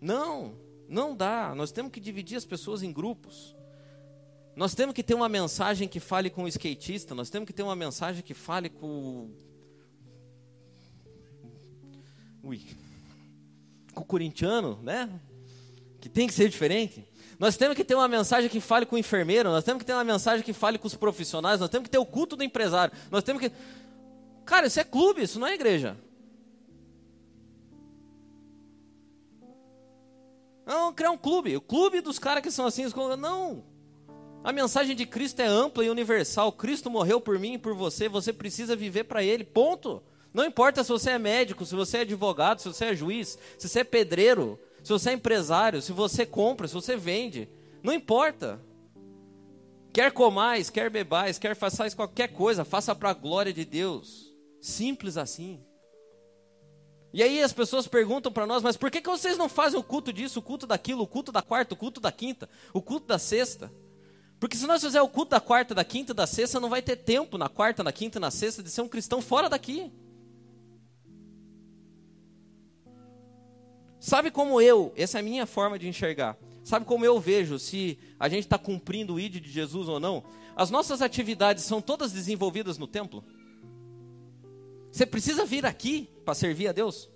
[0.00, 0.54] Não,
[0.88, 1.54] não dá.
[1.54, 3.56] Nós temos que dividir as pessoas em grupos.
[4.56, 7.62] Nós temos que ter uma mensagem que fale com o skatista, nós temos que ter
[7.62, 9.30] uma mensagem que fale com.
[12.42, 12.60] Ui.
[13.94, 15.20] Com o corintiano, né?
[16.00, 17.06] Que tem que ser diferente.
[17.38, 19.92] Nós temos que ter uma mensagem que fale com o enfermeiro, nós temos que ter
[19.92, 22.94] uma mensagem que fale com os profissionais, nós temos que ter o culto do empresário,
[23.10, 23.50] nós temos que.
[24.44, 25.96] Cara, isso é clube, isso não é igreja.
[30.66, 32.84] Não, criar um clube, o clube dos caras que são assim,
[33.18, 33.64] não.
[34.42, 36.52] A mensagem de Cristo é ampla e universal.
[36.52, 40.02] Cristo morreu por mim e por você, você precisa viver para Ele, ponto.
[40.34, 43.68] Não importa se você é médico, se você é advogado, se você é juiz, se
[43.68, 47.48] você é pedreiro, se você é empresário, se você compra, se você vende,
[47.82, 48.60] não importa.
[49.94, 54.30] Quer comais, quer bebais, quer façais qualquer coisa, faça para a glória de Deus.
[54.60, 55.64] Simples assim.
[57.14, 59.82] E aí as pessoas perguntam para nós, mas por que, que vocês não fazem o
[59.82, 63.06] culto disso, o culto daquilo, o culto da quarta, o culto da quinta, o culto
[63.06, 63.72] da sexta?
[64.38, 66.96] Porque se nós fizermos o culto da quarta, da quinta, da sexta, não vai ter
[66.96, 69.90] tempo na quarta, na quinta, na sexta de ser um cristão fora daqui.
[74.04, 77.98] Sabe como eu, essa é a minha forma de enxergar, sabe como eu vejo se
[78.20, 80.22] a gente está cumprindo o ID de Jesus ou não?
[80.54, 83.24] As nossas atividades são todas desenvolvidas no templo?
[84.92, 87.08] Você precisa vir aqui para servir a Deus?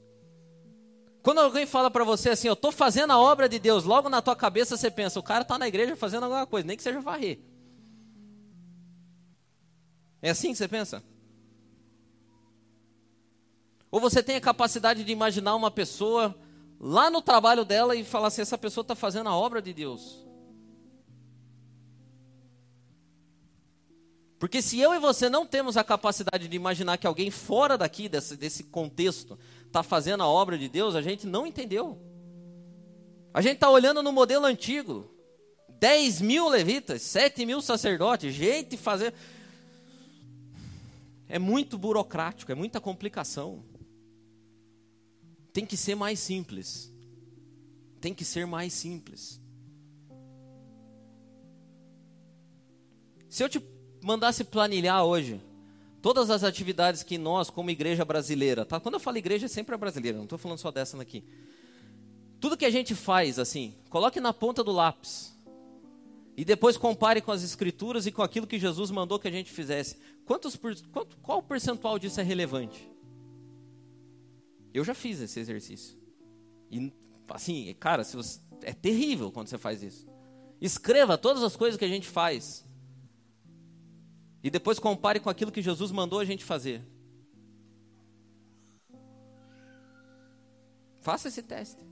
[1.22, 4.22] Quando alguém fala para você assim, eu estou fazendo a obra de Deus, logo na
[4.22, 7.02] tua cabeça você pensa, o cara está na igreja fazendo alguma coisa, nem que seja
[7.02, 7.38] varrer.
[10.22, 11.04] É assim que você pensa?
[13.90, 16.34] Ou você tem a capacidade de imaginar uma pessoa
[16.80, 20.26] lá no trabalho dela e falar assim: essa pessoa está fazendo a obra de Deus.
[24.38, 28.08] Porque se eu e você não temos a capacidade de imaginar que alguém fora daqui,
[28.08, 29.36] desse, desse contexto,
[29.66, 32.00] está fazendo a obra de Deus, a gente não entendeu.
[33.34, 35.10] A gente está olhando no modelo antigo.
[35.80, 39.12] 10 mil levitas, 7 mil sacerdotes, gente fazer.
[41.28, 43.64] É muito burocrático, é muita complicação
[45.58, 46.88] tem que ser mais simples.
[48.00, 49.40] Tem que ser mais simples.
[53.28, 53.60] Se eu te
[54.00, 55.40] mandasse planilhar hoje
[56.00, 58.78] todas as atividades que nós, como igreja brasileira, tá?
[58.78, 61.24] Quando eu falo igreja, é sempre a brasileira, não estou falando só dessa daqui.
[62.38, 65.36] Tudo que a gente faz, assim, coloque na ponta do lápis.
[66.36, 69.50] E depois compare com as escrituras e com aquilo que Jesus mandou que a gente
[69.50, 69.96] fizesse.
[70.24, 70.56] Quantos,
[70.92, 72.88] quanto, qual percentual disso é relevante?
[74.78, 75.98] Eu já fiz esse exercício.
[76.70, 76.92] E
[77.30, 80.06] assim, cara, você, é terrível quando você faz isso.
[80.60, 82.64] Escreva todas as coisas que a gente faz.
[84.40, 86.80] E depois compare com aquilo que Jesus mandou a gente fazer.
[91.00, 91.82] Faça esse teste.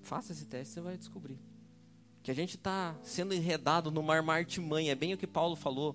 [0.00, 1.38] Faça esse teste, você vai descobrir.
[2.22, 5.94] Que a gente está sendo enredado numa artimanha, é bem o que Paulo falou.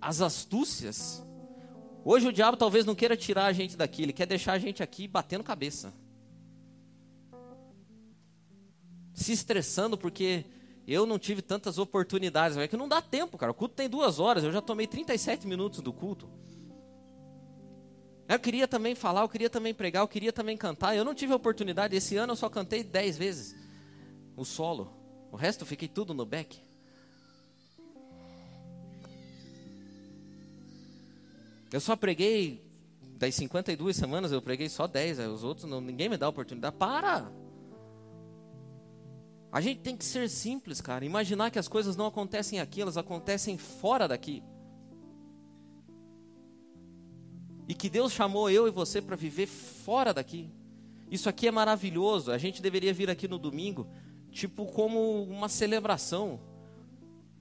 [0.00, 1.27] As astúcias.
[2.10, 4.82] Hoje o diabo talvez não queira tirar a gente daqui, ele quer deixar a gente
[4.82, 5.92] aqui batendo cabeça.
[9.12, 10.46] Se estressando porque
[10.86, 12.56] eu não tive tantas oportunidades.
[12.56, 13.52] É que não dá tempo, cara.
[13.52, 16.30] O culto tem duas horas, eu já tomei 37 minutos do culto.
[18.26, 20.96] Eu queria também falar, eu queria também pregar, eu queria também cantar.
[20.96, 21.94] Eu não tive oportunidade.
[21.94, 23.54] Esse ano eu só cantei dez vezes
[24.34, 24.96] o solo.
[25.30, 26.67] O resto eu fiquei tudo no back.
[31.70, 32.64] Eu só preguei
[33.18, 35.18] das 52 semanas, eu preguei só 10.
[35.20, 36.76] Os outros, não, ninguém me dá oportunidade.
[36.76, 37.30] Para!
[39.50, 41.04] A gente tem que ser simples, cara.
[41.04, 44.42] Imaginar que as coisas não acontecem aqui, elas acontecem fora daqui.
[47.66, 50.50] E que Deus chamou eu e você para viver fora daqui.
[51.10, 52.30] Isso aqui é maravilhoso.
[52.30, 53.86] A gente deveria vir aqui no domingo,
[54.30, 56.40] tipo como uma celebração,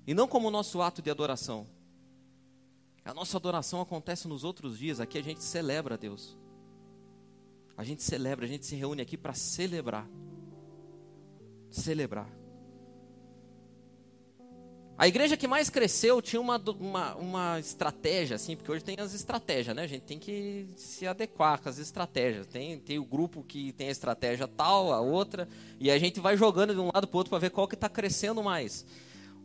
[0.06, 1.68] e não como o nosso ato de adoração.
[3.08, 6.38] A nossa adoração acontece nos outros dias, aqui a gente celebra a Deus.
[7.78, 10.06] A gente celebra, a gente se reúne aqui para celebrar.
[11.72, 12.30] Celebrar.
[14.98, 19.13] A igreja que mais cresceu tinha uma, uma, uma, estratégia, assim, porque hoje tem as
[19.13, 19.84] estratégias, né?
[19.84, 22.46] A gente tem que se adequar com as estratégias.
[22.48, 25.48] Tem, tem o grupo que tem a estratégia tal, a outra,
[25.80, 27.76] e a gente vai jogando de um lado para o outro para ver qual que
[27.76, 28.86] está crescendo mais.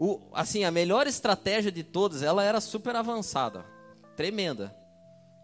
[0.05, 3.65] O, assim, a melhor estratégia de todas, ela era super avançada,
[4.17, 4.75] tremenda.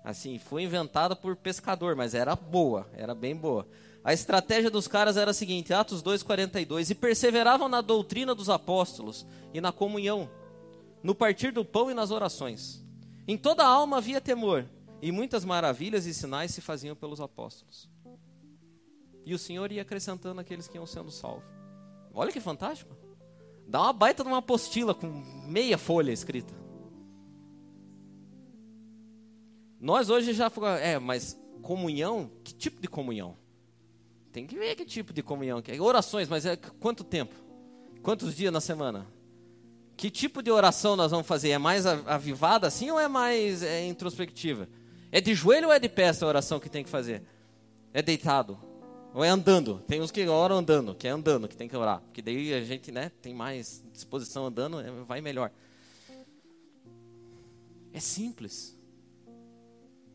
[0.03, 3.69] Assim, foi inventada por pescador, mas era boa, era bem boa.
[4.03, 9.25] A estratégia dos caras era a seguinte, Atos 2:42, e perseveravam na doutrina dos apóstolos
[9.55, 10.29] e na comunhão,
[11.05, 12.85] no partir do pão e nas orações.
[13.29, 14.67] Em toda a alma havia temor,
[15.01, 17.89] e muitas maravilhas e sinais se faziam pelos apóstolos.
[19.25, 21.45] E o Senhor ia acrescentando aqueles que iam sendo salvos.
[22.13, 22.98] Olha que fantástico.
[23.69, 25.07] Dá uma baita de uma apostila com
[25.47, 26.55] meia folha escrita.
[29.79, 30.51] Nós hoje já
[30.81, 33.37] é, mas comunhão, que tipo de comunhão?
[34.33, 35.81] Tem que ver que tipo de comunhão é.
[35.81, 37.35] Orações, mas é quanto tempo?
[38.03, 39.07] Quantos dias na semana?
[39.99, 41.51] Que tipo de oração nós vamos fazer?
[41.51, 44.67] É mais avivada assim ou é mais é, introspectiva?
[45.13, 47.23] É de joelho ou é de pé essa oração que tem que fazer?
[47.93, 48.59] É deitado?
[49.15, 49.81] Ou é andando?
[49.87, 52.01] Tem uns que oram andando, que é andando que tem que orar.
[52.03, 55.51] Porque daí a gente né, tem mais disposição andando, é, vai melhor.
[57.93, 58.79] É simples.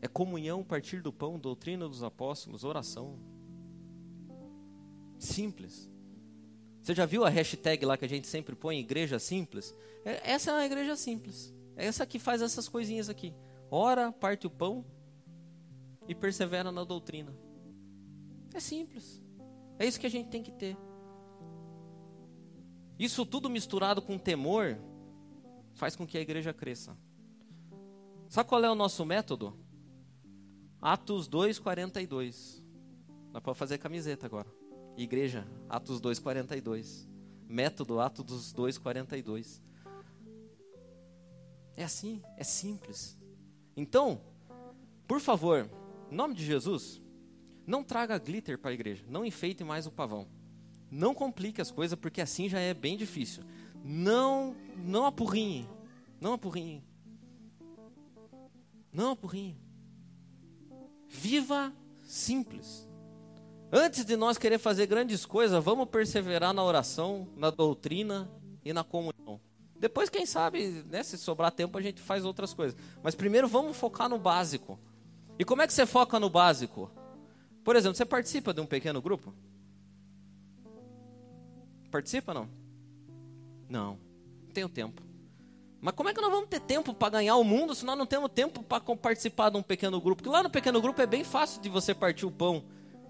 [0.00, 3.18] É comunhão, partir do pão, doutrina dos apóstolos, oração.
[5.18, 5.90] Simples.
[6.82, 9.74] Você já viu a hashtag lá que a gente sempre põe, igreja simples?
[10.04, 11.54] É, essa é uma igreja simples.
[11.76, 13.34] É essa que faz essas coisinhas aqui.
[13.70, 14.84] Ora, parte o pão
[16.06, 17.34] e persevera na doutrina.
[18.54, 19.20] É simples.
[19.78, 20.76] É isso que a gente tem que ter.
[22.98, 24.78] Isso tudo misturado com temor
[25.74, 26.96] faz com que a igreja cresça.
[28.28, 29.58] Sabe qual é o nosso método?
[30.80, 32.62] Atos 2:42.
[33.32, 34.48] Dá para fazer camiseta agora.
[34.96, 37.08] Igreja, Atos 2:42.
[37.48, 39.60] Método Atos 2:42.
[41.76, 43.18] É assim, é simples.
[43.76, 44.20] Então,
[45.08, 45.68] por favor,
[46.08, 47.02] em nome de Jesus,
[47.66, 50.26] não traga glitter para a igreja, não enfeite mais o pavão.
[50.90, 53.42] Não complique as coisas, porque assim já é bem difícil.
[53.82, 55.68] Não, não apurrinhe,
[56.20, 56.84] não apurrinhe.
[58.92, 59.58] Não apurrinhe.
[61.08, 61.72] Viva
[62.04, 62.88] simples.
[63.72, 68.30] Antes de nós querer fazer grandes coisas, vamos perseverar na oração, na doutrina
[68.64, 69.40] e na comunhão.
[69.76, 72.76] Depois, quem sabe, né, se sobrar tempo, a gente faz outras coisas.
[73.02, 74.78] Mas primeiro vamos focar no básico.
[75.38, 76.90] E como é que você foca no básico?
[77.64, 79.34] Por exemplo, você participa de um pequeno grupo?
[81.90, 82.48] Participa não?
[83.68, 83.98] Não,
[84.42, 85.02] não tenho tempo.
[85.80, 88.06] Mas como é que nós vamos ter tempo para ganhar o mundo se nós não
[88.06, 90.22] temos tempo para participar de um pequeno grupo?
[90.22, 92.64] Porque lá no pequeno grupo é bem fácil de você partir o pão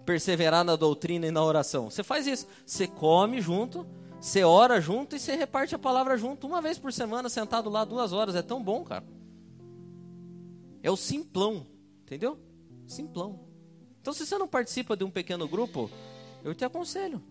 [0.05, 1.91] perseverar na doutrina e na oração.
[1.91, 2.47] Você faz isso.
[2.65, 3.87] Você come junto,
[4.21, 7.85] você ora junto e você reparte a palavra junto uma vez por semana, sentado lá
[7.85, 8.35] duas horas.
[8.35, 9.05] É tão bom, cara.
[10.83, 11.67] É o simplão,
[12.03, 12.39] entendeu?
[12.87, 13.44] Simplão.
[14.05, 15.91] Então, se você não participa de um pequeno grupo,
[16.45, 17.23] eu te aconselho.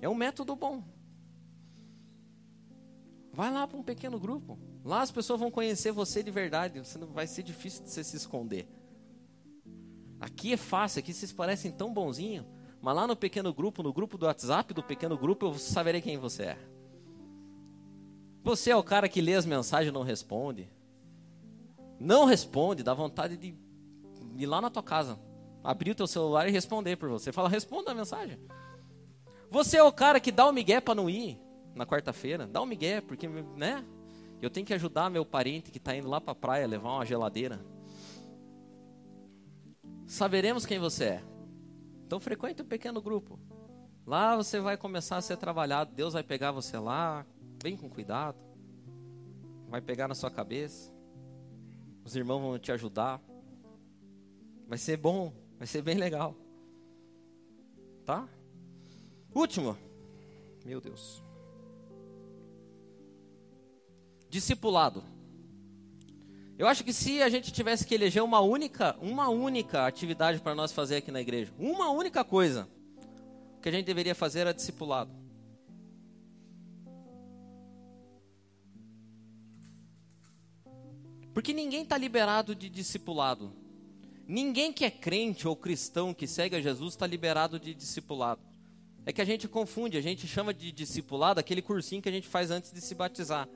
[0.00, 0.84] É um método bom.
[3.32, 4.56] Vai lá para um pequeno grupo.
[4.84, 6.78] Lá as pessoas vão conhecer você de verdade.
[6.78, 8.68] Você não vai ser difícil de você se esconder.
[10.20, 12.46] Aqui é fácil, aqui vocês parecem tão bonzinho,
[12.80, 16.16] mas lá no pequeno grupo, no grupo do WhatsApp do pequeno grupo, eu saberei quem
[16.16, 16.58] você é.
[18.44, 20.70] Você é o cara que lê as mensagens e não responde.
[21.98, 23.52] Não responde, dá vontade de
[24.36, 25.18] ir lá na tua casa,
[25.68, 27.30] abrir o teu celular e responder por você.
[27.30, 28.40] Fala, responda a mensagem.
[29.50, 31.38] Você é o cara que dá o migué para não ir
[31.74, 32.46] na quarta-feira.
[32.46, 33.84] Dá o migué, porque, né?
[34.40, 37.04] Eu tenho que ajudar meu parente que está indo lá para a praia levar uma
[37.04, 37.60] geladeira.
[40.06, 41.24] Saberemos quem você é.
[42.06, 43.38] Então frequente um pequeno grupo.
[44.06, 45.92] Lá você vai começar a ser trabalhado.
[45.94, 47.26] Deus vai pegar você lá,
[47.62, 48.38] bem com cuidado.
[49.68, 50.90] Vai pegar na sua cabeça.
[52.06, 53.20] Os irmãos vão te ajudar.
[54.66, 56.34] Vai ser bom, vai ser bem legal.
[58.04, 58.26] Tá?
[59.34, 59.76] Último.
[60.64, 61.22] Meu Deus.
[64.30, 65.04] Discipulado.
[66.56, 70.54] Eu acho que se a gente tivesse que eleger uma única, uma única atividade para
[70.54, 72.68] nós fazer aqui na igreja, uma única coisa,
[73.62, 75.10] que a gente deveria fazer era discipulado.
[81.32, 83.52] Porque ninguém está liberado de discipulado.
[84.28, 88.42] Ninguém que é crente ou cristão que segue a Jesus está liberado de discipulado.
[89.06, 92.28] É que a gente confunde, a gente chama de discipulado aquele cursinho que a gente
[92.28, 93.48] faz antes de se batizar.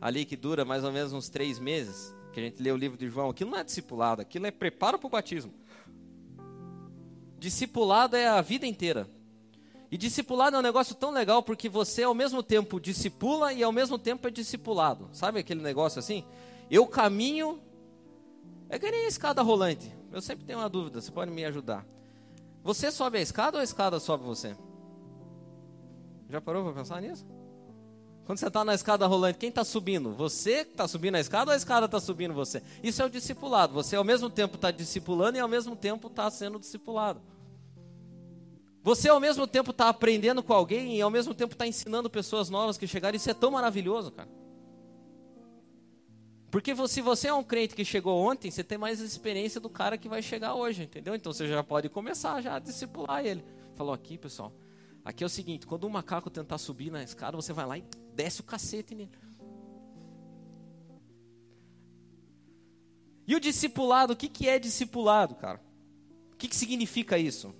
[0.00, 2.98] Ali que dura mais ou menos uns três meses, que a gente lê o livro
[2.98, 3.30] de João.
[3.30, 5.54] Aquilo não é discipulado, aquilo é preparo para o batismo.
[7.38, 9.08] Discipulado é a vida inteira.
[9.88, 13.70] E discipulado é um negócio tão legal porque você ao mesmo tempo discipula e ao
[13.70, 15.08] mesmo tempo é discipulado.
[15.12, 16.24] Sabe aquele negócio assim?
[16.68, 17.62] Eu caminho.
[18.68, 19.97] É que nem escada rolante.
[20.12, 21.84] Eu sempre tenho uma dúvida, você pode me ajudar.
[22.62, 24.56] Você sobe a escada ou a escada sobe você?
[26.28, 27.26] Já parou para pensar nisso?
[28.24, 30.12] Quando você está na escada rolante, quem está subindo?
[30.12, 32.62] Você está subindo a escada ou a escada está subindo você?
[32.82, 33.72] Isso é o discipulado.
[33.72, 37.22] Você ao mesmo tempo está discipulando e ao mesmo tempo está sendo discipulado.
[38.82, 42.50] Você ao mesmo tempo está aprendendo com alguém e ao mesmo tempo está ensinando pessoas
[42.50, 43.16] novas que chegaram.
[43.16, 44.28] Isso é tão maravilhoso, cara.
[46.50, 49.98] Porque se você é um crente que chegou ontem, você tem mais experiência do cara
[49.98, 51.14] que vai chegar hoje, entendeu?
[51.14, 53.44] Então você já pode começar já a discipular ele.
[53.74, 54.52] Falou aqui, pessoal.
[55.04, 57.84] Aqui é o seguinte, quando um macaco tentar subir na escada, você vai lá e
[58.14, 59.10] desce o cacete nele.
[63.26, 65.60] E o discipulado, o que, que é discipulado, cara?
[66.32, 67.54] O que, que significa isso?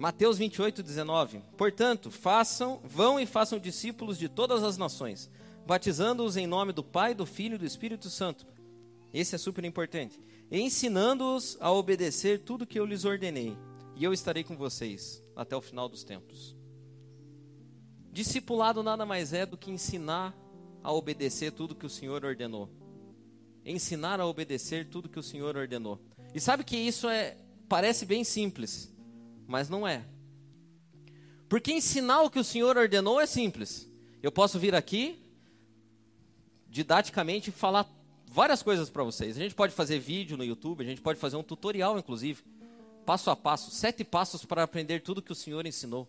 [0.00, 1.42] Mateus 28, 19.
[1.58, 5.28] Portanto, façam, vão e façam discípulos de todas as nações,
[5.66, 8.46] batizando-os em nome do Pai, do Filho e do Espírito Santo.
[9.12, 10.18] Esse é super importante.
[10.50, 13.54] Ensinando-os a obedecer tudo que eu lhes ordenei,
[13.94, 16.56] e eu estarei com vocês até o final dos tempos.
[18.10, 20.34] Discipulado nada mais é do que ensinar
[20.82, 22.70] a obedecer tudo que o Senhor ordenou.
[23.66, 26.00] Ensinar a obedecer tudo que o Senhor ordenou.
[26.34, 27.36] E sabe que isso é
[27.68, 28.90] parece bem simples
[29.50, 30.04] mas não é.
[31.48, 33.90] Porque ensinar o que o Senhor ordenou é simples.
[34.22, 35.20] Eu posso vir aqui,
[36.68, 37.90] didaticamente, falar
[38.24, 39.36] várias coisas para vocês.
[39.36, 42.44] A gente pode fazer vídeo no YouTube, a gente pode fazer um tutorial, inclusive,
[43.04, 46.08] passo a passo, sete passos para aprender tudo que o Senhor ensinou.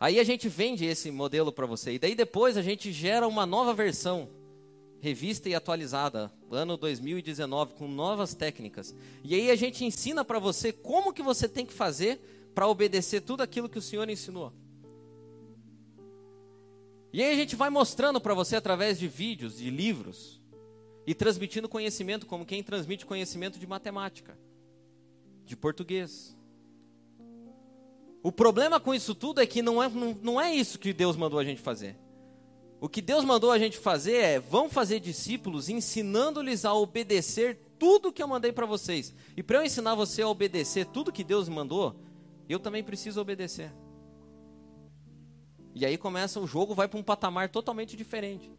[0.00, 1.92] Aí a gente vende esse modelo para você.
[1.92, 4.28] E daí depois a gente gera uma nova versão,
[5.00, 8.92] revista e atualizada, ano 2019, com novas técnicas.
[9.22, 12.20] E aí a gente ensina para você como que você tem que fazer
[12.54, 14.52] para obedecer tudo aquilo que o Senhor ensinou.
[17.12, 20.40] E aí a gente vai mostrando para você através de vídeos, de livros,
[21.06, 24.38] e transmitindo conhecimento como quem transmite conhecimento de matemática,
[25.44, 26.36] de português.
[28.22, 31.14] O problema com isso tudo é que não é, não, não é isso que Deus
[31.14, 31.96] mandou a gente fazer.
[32.80, 38.12] O que Deus mandou a gente fazer é: vão fazer discípulos ensinando-lhes a obedecer tudo
[38.12, 39.14] que eu mandei para vocês.
[39.36, 41.94] E para eu ensinar você a obedecer tudo que Deus mandou,
[42.52, 43.72] eu também preciso obedecer.
[45.74, 48.50] E aí começa o jogo, vai para um patamar totalmente diferente.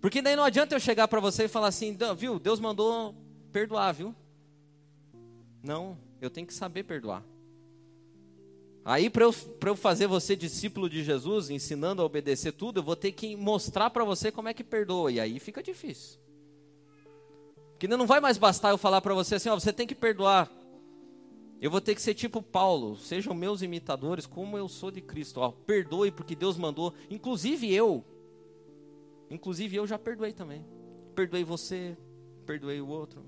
[0.00, 3.14] Porque daí não adianta eu chegar para você e falar assim, viu, Deus mandou
[3.50, 4.14] perdoar, viu?
[5.62, 7.24] Não, eu tenho que saber perdoar.
[8.84, 9.34] Aí, para eu,
[9.66, 13.90] eu fazer você discípulo de Jesus, ensinando a obedecer tudo, eu vou ter que mostrar
[13.90, 15.12] para você como é que perdoa.
[15.12, 16.18] E aí fica difícil.
[17.72, 20.50] Porque não vai mais bastar eu falar para você assim, ó, você tem que perdoar.
[21.60, 25.40] Eu vou ter que ser tipo Paulo, sejam meus imitadores como eu sou de Cristo.
[25.40, 28.04] Ó, perdoe porque Deus mandou, inclusive eu.
[29.28, 30.64] Inclusive eu já perdoei também.
[31.14, 31.96] Perdoei você,
[32.46, 33.24] perdoei o outro.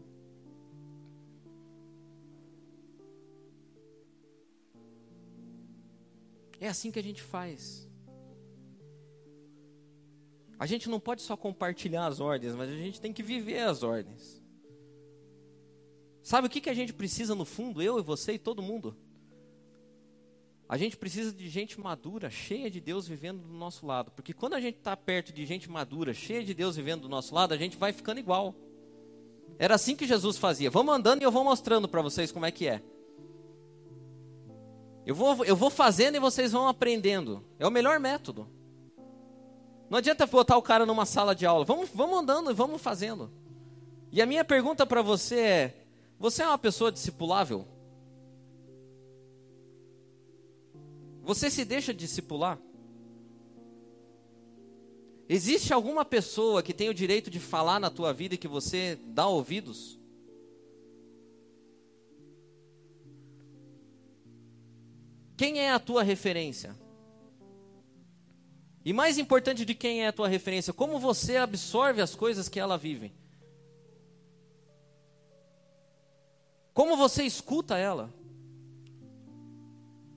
[6.60, 7.88] É assim que a gente faz.
[10.58, 13.82] A gente não pode só compartilhar as ordens, mas a gente tem que viver as
[13.82, 14.40] ordens.
[16.30, 18.96] Sabe o que, que a gente precisa no fundo, eu e você e todo mundo?
[20.68, 24.12] A gente precisa de gente madura, cheia de Deus vivendo do nosso lado.
[24.12, 27.34] Porque quando a gente está perto de gente madura, cheia de Deus vivendo do nosso
[27.34, 28.54] lado, a gente vai ficando igual.
[29.58, 30.70] Era assim que Jesus fazia.
[30.70, 32.80] Vamos andando e eu vou mostrando para vocês como é que é.
[35.04, 37.44] Eu vou, eu vou fazendo e vocês vão aprendendo.
[37.58, 38.48] É o melhor método.
[39.90, 41.64] Não adianta botar o cara numa sala de aula.
[41.64, 43.32] Vamos, vamos andando e vamos fazendo.
[44.12, 45.79] E a minha pergunta para você é:
[46.20, 47.66] você é uma pessoa discipulável?
[51.22, 52.60] Você se deixa discipular?
[55.26, 58.98] Existe alguma pessoa que tem o direito de falar na tua vida e que você
[59.06, 59.98] dá ouvidos?
[65.38, 66.76] Quem é a tua referência?
[68.84, 72.60] E mais importante de quem é a tua referência, como você absorve as coisas que
[72.60, 73.10] ela vive?
[76.80, 78.10] Como você escuta ela?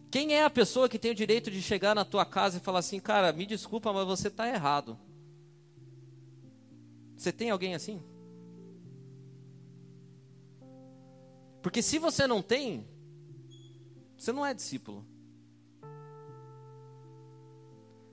[0.09, 2.79] Quem é a pessoa que tem o direito de chegar na tua casa e falar
[2.79, 4.97] assim, cara, me desculpa, mas você está errado?
[7.17, 8.01] Você tem alguém assim?
[11.61, 12.87] Porque se você não tem,
[14.17, 15.05] você não é discípulo.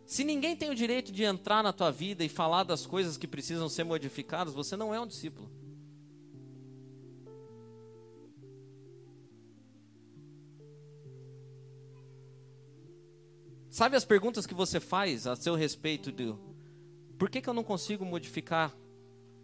[0.04, 3.28] Se ninguém tem o direito de entrar na tua vida e falar das coisas que
[3.28, 5.59] precisam ser modificadas, você não é um discípulo.
[13.80, 16.34] Sabe as perguntas que você faz a seu respeito de
[17.18, 18.76] por que, que eu não consigo modificar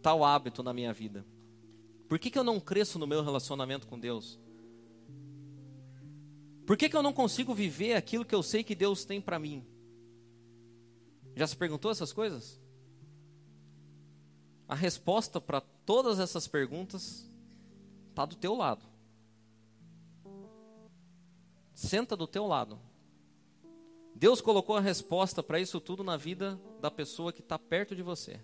[0.03, 1.25] tal hábito na minha vida?
[2.07, 4.39] Por que, que eu não cresço no meu relacionamento com Deus?
[6.67, 9.39] Por que, que eu não consigo viver aquilo que eu sei que Deus tem para
[9.39, 9.67] mim?
[11.35, 12.61] Já se perguntou essas coisas?
[14.69, 17.27] A resposta para todas essas perguntas
[18.11, 18.85] está do teu lado.
[21.73, 22.79] Senta do teu lado.
[24.19, 28.03] Deus colocou a resposta para isso tudo na vida da pessoa que está perto de
[28.03, 28.41] você.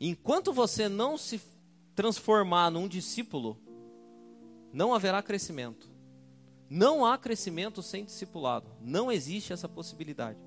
[0.00, 1.40] Enquanto você não se
[1.94, 3.56] transformar num discípulo,
[4.72, 5.88] não haverá crescimento.
[6.68, 8.68] Não há crescimento sem discipulado.
[8.80, 10.40] Não existe essa possibilidade.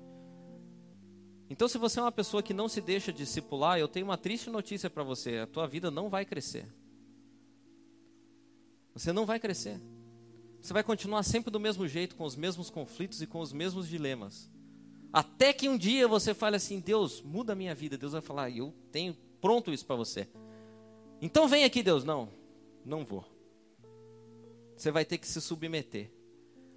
[1.48, 4.50] Então, se você é uma pessoa que não se deixa discipular, eu tenho uma triste
[4.50, 6.66] notícia para você: a tua vida não vai crescer.
[8.92, 9.80] Você não vai crescer.
[10.66, 13.88] Você vai continuar sempre do mesmo jeito, com os mesmos conflitos e com os mesmos
[13.88, 14.50] dilemas.
[15.12, 17.96] Até que um dia você fale assim: Deus, muda a minha vida.
[17.96, 20.28] Deus vai falar: Eu tenho pronto isso para você.
[21.22, 22.02] Então vem aqui, Deus.
[22.02, 22.28] Não,
[22.84, 23.24] não vou.
[24.76, 26.10] Você vai ter que se submeter.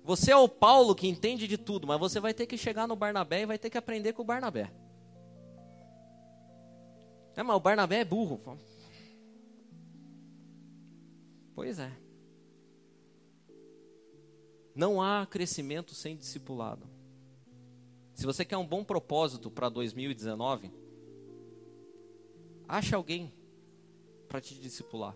[0.03, 2.95] Você é o Paulo que entende de tudo, mas você vai ter que chegar no
[2.95, 4.71] Barnabé e vai ter que aprender com o Barnabé.
[7.35, 8.39] É, mas o Barnabé é burro.
[11.55, 12.08] Pois é.
[14.75, 16.87] Não há crescimento sem discipulado.
[18.13, 20.71] Se você quer um bom propósito para 2019,
[22.67, 23.31] ache alguém
[24.27, 25.15] para te discipular.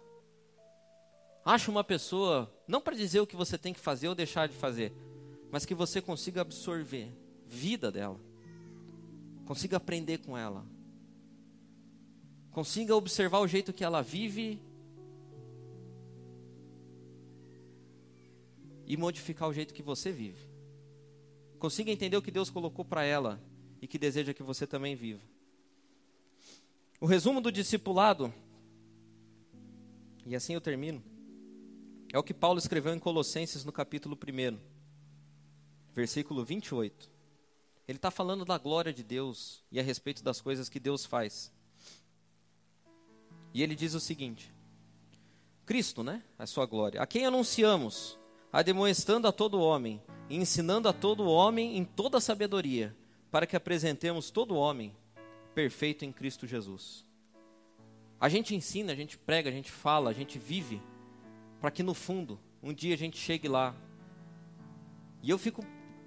[1.46, 4.56] Ache uma pessoa, não para dizer o que você tem que fazer ou deixar de
[4.56, 4.94] fazer,
[5.52, 7.12] mas que você consiga absorver
[7.46, 8.20] vida dela.
[9.46, 10.66] Consiga aprender com ela.
[12.52, 14.62] Consiga observar o jeito que ela vive
[18.86, 20.48] e modificar o jeito que você vive.
[21.60, 23.42] Consiga entender o que Deus colocou para ela
[23.82, 25.22] e que deseja que você também viva.
[27.00, 28.34] O resumo do discipulado,
[30.26, 31.04] e assim eu termino,
[32.12, 34.60] é o que Paulo escreveu em Colossenses no capítulo 1,
[35.94, 37.12] versículo 28.
[37.88, 41.52] Ele está falando da glória de Deus e a respeito das coisas que Deus faz.
[43.54, 44.54] E ele diz o seguinte:
[45.66, 46.24] Cristo, né?
[46.38, 47.02] A sua glória.
[47.02, 48.18] A quem anunciamos
[48.54, 50.00] ademoestando a todo homem,
[50.30, 52.96] e ensinando a todo homem em toda sabedoria,
[53.32, 54.96] para que apresentemos todo homem
[55.56, 57.04] perfeito em Cristo Jesus.
[58.22, 60.80] A gente ensina, a gente prega, a gente fala, a gente vive,
[61.60, 63.76] para que no fundo, um dia a gente chegue lá.
[65.24, 65.66] E eu fico,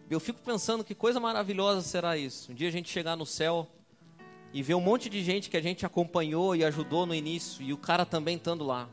[0.09, 2.53] eu fico pensando que coisa maravilhosa será isso.
[2.53, 3.69] Um dia a gente chegar no céu
[4.53, 7.73] e ver um monte de gente que a gente acompanhou e ajudou no início, e
[7.73, 8.89] o cara também estando lá.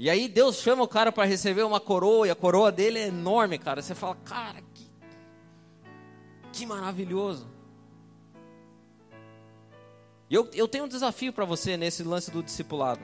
[0.00, 3.08] E aí Deus chama o cara para receber uma coroa, e a coroa dele é
[3.08, 3.82] enorme, cara.
[3.82, 4.90] Você fala, cara, que,
[6.54, 7.46] que maravilhoso.
[10.30, 13.02] Eu, eu tenho um desafio para você nesse lance do discipulado.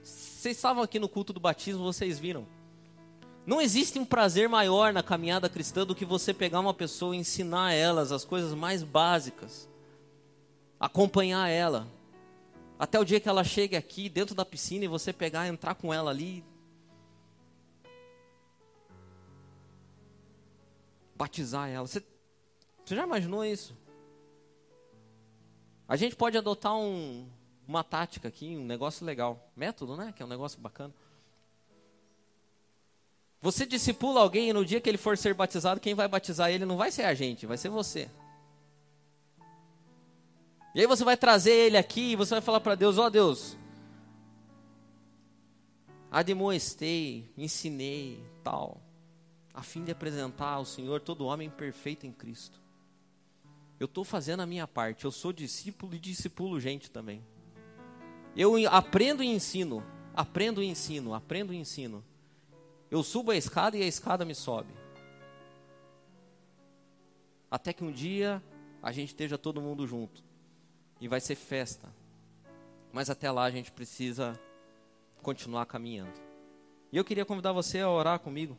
[0.00, 2.46] Vocês estavam aqui no culto do batismo, vocês viram.
[3.44, 7.18] Não existe um prazer maior na caminhada cristã do que você pegar uma pessoa e
[7.18, 9.68] ensinar elas as coisas mais básicas,
[10.78, 11.88] acompanhar ela,
[12.78, 15.92] até o dia que ela chegue aqui dentro da piscina e você pegar, entrar com
[15.92, 16.44] ela ali,
[21.14, 21.86] batizar ela.
[21.86, 22.02] Você,
[22.84, 23.74] você já imaginou isso?
[25.88, 27.28] A gente pode adotar um,
[27.66, 30.12] uma tática aqui, um negócio legal, método, né?
[30.14, 30.92] Que é um negócio bacana.
[33.40, 36.66] Você discipula alguém e no dia que ele for ser batizado, quem vai batizar ele
[36.66, 38.10] não vai ser a gente, vai ser você.
[40.76, 43.10] E aí você vai trazer ele aqui e você vai falar para Deus: Ó oh,
[43.10, 43.56] Deus,
[46.10, 48.82] admoestei, ensinei, tal,
[49.54, 52.60] a fim de apresentar ao Senhor todo homem perfeito em Cristo.
[53.80, 57.24] Eu estou fazendo a minha parte, eu sou discípulo e discipulo gente também.
[58.36, 62.04] Eu aprendo e ensino, aprendo e ensino, aprendo e ensino.
[62.90, 64.74] Eu subo a escada e a escada me sobe.
[67.50, 68.42] Até que um dia
[68.82, 70.25] a gente esteja todo mundo junto.
[71.00, 71.88] E vai ser festa.
[72.92, 74.38] Mas até lá a gente precisa
[75.22, 76.18] continuar caminhando.
[76.90, 78.56] E eu queria convidar você a orar comigo.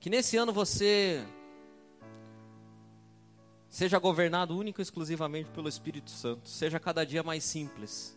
[0.00, 1.26] Que nesse ano você
[3.68, 8.16] seja governado único e exclusivamente pelo Espírito Santo, seja cada dia mais simples.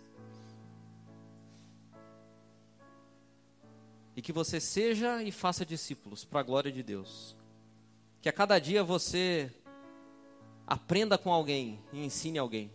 [4.19, 7.37] e que você seja e faça discípulos para a glória de Deus.
[8.21, 9.51] Que a cada dia você
[10.67, 12.71] aprenda com alguém e ensine alguém.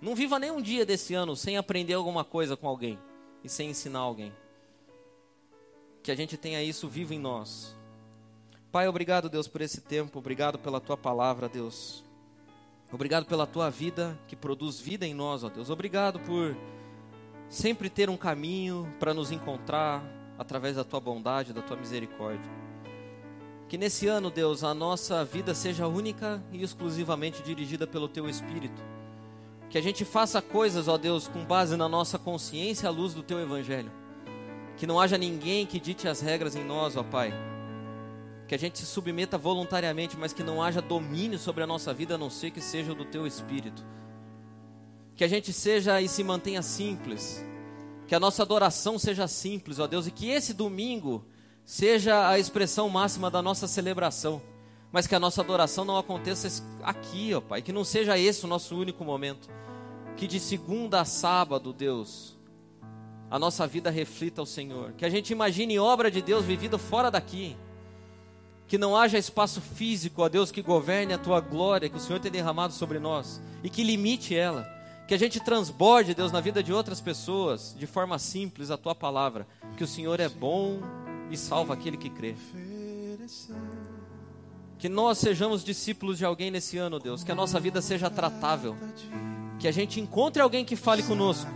[0.00, 2.98] Não viva nem um dia desse ano sem aprender alguma coisa com alguém
[3.42, 4.32] e sem ensinar alguém.
[6.02, 7.76] Que a gente tenha isso vivo em nós.
[8.70, 10.18] Pai, obrigado, Deus, por esse tempo.
[10.18, 12.04] Obrigado pela tua palavra, Deus.
[12.92, 15.70] Obrigado pela tua vida que produz vida em nós, ó Deus.
[15.70, 16.56] Obrigado por
[17.48, 20.02] sempre ter um caminho para nos encontrar,
[20.38, 22.63] através da tua bondade, da tua misericórdia.
[23.74, 28.80] Que nesse ano, Deus, a nossa vida seja única e exclusivamente dirigida pelo teu Espírito.
[29.68, 33.22] Que a gente faça coisas, ó Deus, com base na nossa consciência à luz do
[33.24, 33.90] teu Evangelho.
[34.76, 37.34] Que não haja ninguém que dite as regras em nós, ó Pai.
[38.46, 42.14] Que a gente se submeta voluntariamente, mas que não haja domínio sobre a nossa vida
[42.14, 43.84] a não ser que seja do teu Espírito.
[45.16, 47.44] Que a gente seja e se mantenha simples
[48.06, 51.24] que a nossa adoração seja simples, ó Deus, e que esse domingo
[51.64, 54.42] seja a expressão máxima da nossa celebração.
[54.92, 58.48] Mas que a nossa adoração não aconteça aqui, ó Pai, que não seja esse o
[58.48, 59.48] nosso único momento.
[60.16, 62.38] Que de segunda a sábado, Deus,
[63.28, 64.92] a nossa vida reflita o Senhor.
[64.92, 67.56] Que a gente imagine obra de Deus vivida fora daqui.
[68.68, 72.20] Que não haja espaço físico, ó Deus, que governe a tua glória que o Senhor
[72.20, 74.74] tem derramado sobre nós e que limite ela
[75.06, 78.94] que a gente transborde, Deus, na vida de outras pessoas, de forma simples, a tua
[78.94, 79.46] palavra.
[79.76, 80.80] Que o Senhor é bom
[81.30, 82.34] e salva aquele que crê.
[84.78, 87.24] Que nós sejamos discípulos de alguém nesse ano, Deus.
[87.24, 88.76] Que a nossa vida seja tratável.
[89.58, 91.50] Que a gente encontre alguém que fale conosco.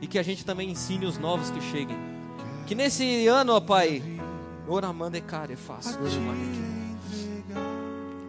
[0.00, 1.96] E que a gente também ensine os novos que cheguem.
[2.66, 4.02] Que nesse ano, ó Pai.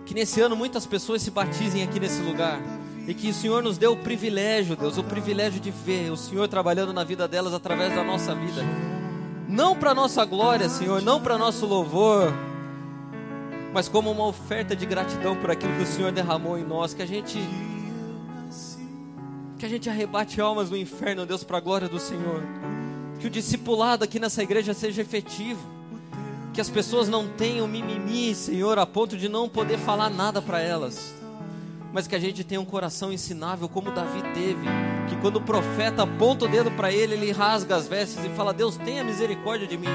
[0.05, 2.61] Que nesse ano muitas pessoas se batizem aqui nesse lugar
[3.07, 6.47] e que o Senhor nos deu o privilégio, Deus, o privilégio de ver o Senhor
[6.47, 8.61] trabalhando na vida delas através da nossa vida.
[9.51, 12.31] Não para nossa glória, Senhor, não para nosso louvor,
[13.73, 17.01] mas como uma oferta de gratidão por aquilo que o Senhor derramou em nós, que
[17.01, 17.37] a gente
[19.57, 22.41] que a gente arrebate almas no inferno, Deus, para a glória do Senhor.
[23.19, 25.61] Que o discipulado aqui nessa igreja seja efetivo.
[26.53, 30.61] Que as pessoas não tenham mimimi, Senhor, a ponto de não poder falar nada para
[30.61, 31.20] elas
[31.91, 34.65] mas que a gente tenha um coração ensinável como Davi teve,
[35.09, 38.53] que quando o profeta aponta o dedo para ele, ele rasga as vestes e fala:
[38.53, 39.87] Deus, tenha misericórdia de mim.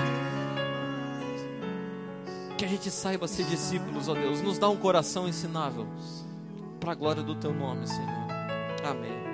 [2.57, 5.86] Que a gente saiba ser discípulos, ó Deus, nos dá um coração ensinável,
[6.80, 8.26] para a glória do Teu nome, Senhor.
[8.84, 9.26] Amém.